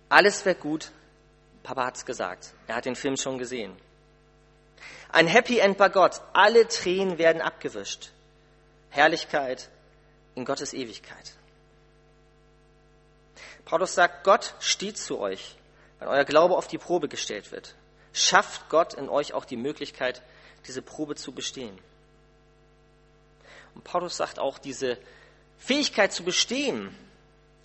Alles 0.09 0.43
wird 0.45 0.59
gut. 0.59 0.91
Papa 1.63 1.85
hat 1.85 1.97
es 1.97 2.05
gesagt. 2.05 2.53
Er 2.67 2.75
hat 2.75 2.85
den 2.85 2.95
Film 2.95 3.17
schon 3.17 3.37
gesehen. 3.37 3.75
Ein 5.09 5.27
Happy 5.27 5.59
End 5.59 5.77
bei 5.77 5.89
Gott. 5.89 6.21
Alle 6.33 6.67
Tränen 6.67 7.17
werden 7.17 7.41
abgewischt. 7.41 8.11
Herrlichkeit 8.89 9.69
in 10.35 10.45
Gottes 10.45 10.73
Ewigkeit. 10.73 11.33
Paulus 13.65 13.93
sagt, 13.93 14.23
Gott 14.23 14.55
steht 14.59 14.97
zu 14.97 15.19
euch, 15.19 15.55
wenn 15.99 16.07
euer 16.07 16.25
Glaube 16.25 16.57
auf 16.57 16.67
die 16.67 16.77
Probe 16.77 17.07
gestellt 17.07 17.51
wird. 17.51 17.75
Schafft 18.13 18.69
Gott 18.69 18.93
in 18.93 19.07
euch 19.07 19.33
auch 19.33 19.45
die 19.45 19.57
Möglichkeit, 19.57 20.21
diese 20.67 20.81
Probe 20.81 21.15
zu 21.15 21.31
bestehen. 21.31 21.77
Und 23.75 23.83
Paulus 23.83 24.17
sagt 24.17 24.39
auch, 24.39 24.57
diese 24.57 24.97
Fähigkeit 25.57 26.11
zu 26.11 26.23
bestehen, 26.23 26.95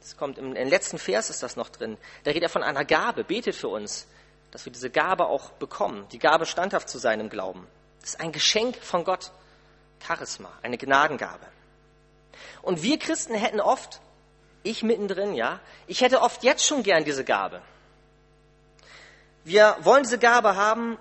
das 0.06 0.16
kommt 0.16 0.38
im, 0.38 0.54
im 0.54 0.68
letzten 0.68 0.98
Vers 0.98 1.30
ist 1.30 1.42
das 1.42 1.56
noch 1.56 1.68
drin, 1.68 1.98
da 2.22 2.30
redet 2.30 2.44
er 2.44 2.48
von 2.48 2.62
einer 2.62 2.84
Gabe, 2.84 3.24
betet 3.24 3.56
für 3.56 3.66
uns, 3.66 4.06
dass 4.52 4.64
wir 4.64 4.72
diese 4.72 4.88
Gabe 4.88 5.26
auch 5.26 5.50
bekommen, 5.50 6.06
die 6.12 6.20
Gabe 6.20 6.46
standhaft 6.46 6.88
zu 6.88 6.98
sein 6.98 7.18
im 7.18 7.28
Glauben. 7.28 7.66
Das 8.00 8.10
ist 8.10 8.20
ein 8.20 8.30
Geschenk 8.30 8.76
von 8.76 9.02
Gott, 9.02 9.32
Charisma, 10.06 10.52
eine 10.62 10.78
Gnadengabe. 10.78 11.44
Und 12.62 12.84
wir 12.84 13.00
Christen 13.00 13.34
hätten 13.34 13.60
oft, 13.60 14.00
ich 14.62 14.84
mittendrin, 14.84 15.34
ja, 15.34 15.58
ich 15.88 16.02
hätte 16.02 16.22
oft 16.22 16.44
jetzt 16.44 16.64
schon 16.64 16.84
gern 16.84 17.04
diese 17.04 17.24
Gabe. 17.24 17.60
Wir 19.42 19.76
wollen 19.80 20.04
diese 20.04 20.20
Gabe 20.20 20.54
haben, 20.54 20.98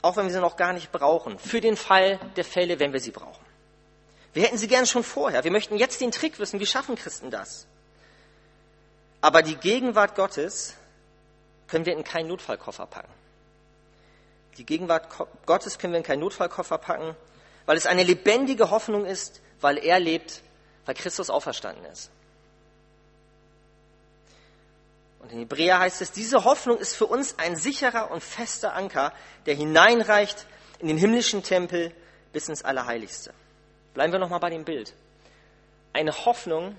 auch 0.00 0.16
wenn 0.16 0.24
wir 0.24 0.32
sie 0.32 0.40
noch 0.40 0.56
gar 0.56 0.72
nicht 0.72 0.92
brauchen, 0.92 1.38
für 1.38 1.60
den 1.60 1.76
Fall 1.76 2.18
der 2.36 2.44
Fälle, 2.46 2.78
wenn 2.78 2.94
wir 2.94 3.00
sie 3.00 3.10
brauchen. 3.10 3.44
Wir 4.32 4.44
hätten 4.44 4.56
sie 4.56 4.68
gern 4.68 4.86
schon 4.86 5.04
vorher. 5.04 5.44
Wir 5.44 5.52
möchten 5.52 5.76
jetzt 5.76 6.00
den 6.00 6.10
Trick 6.10 6.38
wissen, 6.38 6.58
wie 6.58 6.66
schaffen 6.66 6.96
Christen 6.96 7.30
das? 7.30 7.66
Aber 9.24 9.40
die 9.40 9.56
Gegenwart 9.56 10.16
Gottes 10.16 10.74
können 11.66 11.86
wir 11.86 11.94
in 11.94 12.04
keinen 12.04 12.28
Notfallkoffer 12.28 12.84
packen. 12.84 13.10
Die 14.58 14.66
Gegenwart 14.66 15.08
Gottes 15.46 15.78
können 15.78 15.94
wir 15.94 15.98
in 15.98 16.04
keinen 16.04 16.20
Notfallkoffer 16.20 16.76
packen, 16.76 17.16
weil 17.64 17.78
es 17.78 17.86
eine 17.86 18.02
lebendige 18.02 18.68
Hoffnung 18.68 19.06
ist, 19.06 19.40
weil 19.62 19.78
er 19.78 19.98
lebt, 19.98 20.42
weil 20.84 20.94
Christus 20.94 21.30
auferstanden 21.30 21.86
ist. 21.86 22.10
Und 25.20 25.32
in 25.32 25.38
Hebräer 25.38 25.78
heißt 25.78 26.02
es, 26.02 26.12
diese 26.12 26.44
Hoffnung 26.44 26.76
ist 26.76 26.94
für 26.94 27.06
uns 27.06 27.38
ein 27.38 27.56
sicherer 27.56 28.10
und 28.10 28.22
fester 28.22 28.74
Anker, 28.74 29.10
der 29.46 29.54
hineinreicht 29.54 30.44
in 30.80 30.88
den 30.88 30.98
himmlischen 30.98 31.42
Tempel 31.42 31.94
bis 32.34 32.50
ins 32.50 32.62
Allerheiligste. 32.62 33.32
Bleiben 33.94 34.12
wir 34.12 34.20
nochmal 34.20 34.40
bei 34.40 34.50
dem 34.50 34.66
Bild. 34.66 34.92
Eine 35.94 36.26
Hoffnung, 36.26 36.76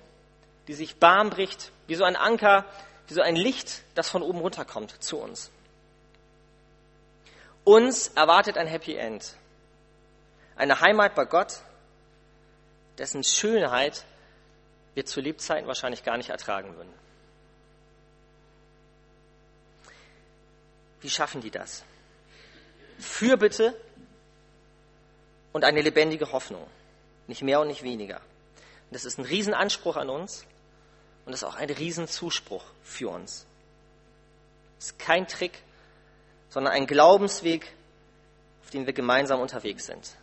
die 0.68 0.74
sich 0.74 0.98
Bahn 0.98 1.30
bricht, 1.30 1.72
wie 1.88 1.96
so 1.96 2.04
ein 2.04 2.16
Anker, 2.16 2.66
wie 3.08 3.14
so 3.14 3.22
ein 3.22 3.36
Licht, 3.36 3.84
das 3.94 4.10
von 4.10 4.24
oben 4.24 4.40
runterkommt 4.40 5.04
zu 5.04 5.18
uns. 5.18 5.52
Uns 7.64 8.10
erwartet 8.10 8.58
ein 8.58 8.68
Happy 8.68 8.96
End. 8.96 9.36
Eine 10.56 10.80
Heimat 10.82 11.16
bei 11.16 11.26
Gott, 11.26 11.60
dessen 12.98 13.24
Schönheit 13.24 14.06
wir 14.94 15.06
zu 15.06 15.20
Lebzeiten 15.20 15.68
wahrscheinlich 15.68 16.04
gar 16.04 16.18
nicht 16.18 16.30
ertragen 16.30 16.76
würden. 16.76 16.94
Wie 21.02 21.10
schaffen 21.10 21.42
die 21.42 21.52
das? 21.52 21.84
Fürbitte 22.98 23.80
und 25.52 25.66
eine 25.66 25.82
lebendige 25.82 26.32
Hoffnung. 26.32 26.66
Nicht 27.28 27.42
mehr 27.42 27.60
und 27.60 27.68
nicht 27.68 27.84
weniger. 27.84 28.18
Und 28.18 28.94
das 28.94 29.06
ist 29.06 29.20
ein 29.20 29.26
Riesenanspruch 29.26 29.98
an 29.98 30.10
uns 30.10 30.46
und 31.26 31.32
das 31.32 31.42
ist 31.42 31.48
auch 31.48 31.56
ein 31.56 31.70
Riesenzuspruch 31.70 32.64
für 32.84 33.10
uns. 33.10 33.46
Es 34.80 34.88
ist 34.88 35.00
kein 35.00 35.28
Trick, 35.28 35.64
sondern 36.50 36.74
ein 36.74 36.88
Glaubensweg, 36.88 37.72
auf 38.64 38.70
dem 38.70 38.86
wir 38.86 38.94
gemeinsam 38.94 39.40
unterwegs 39.40 39.88
sind. 39.88 40.16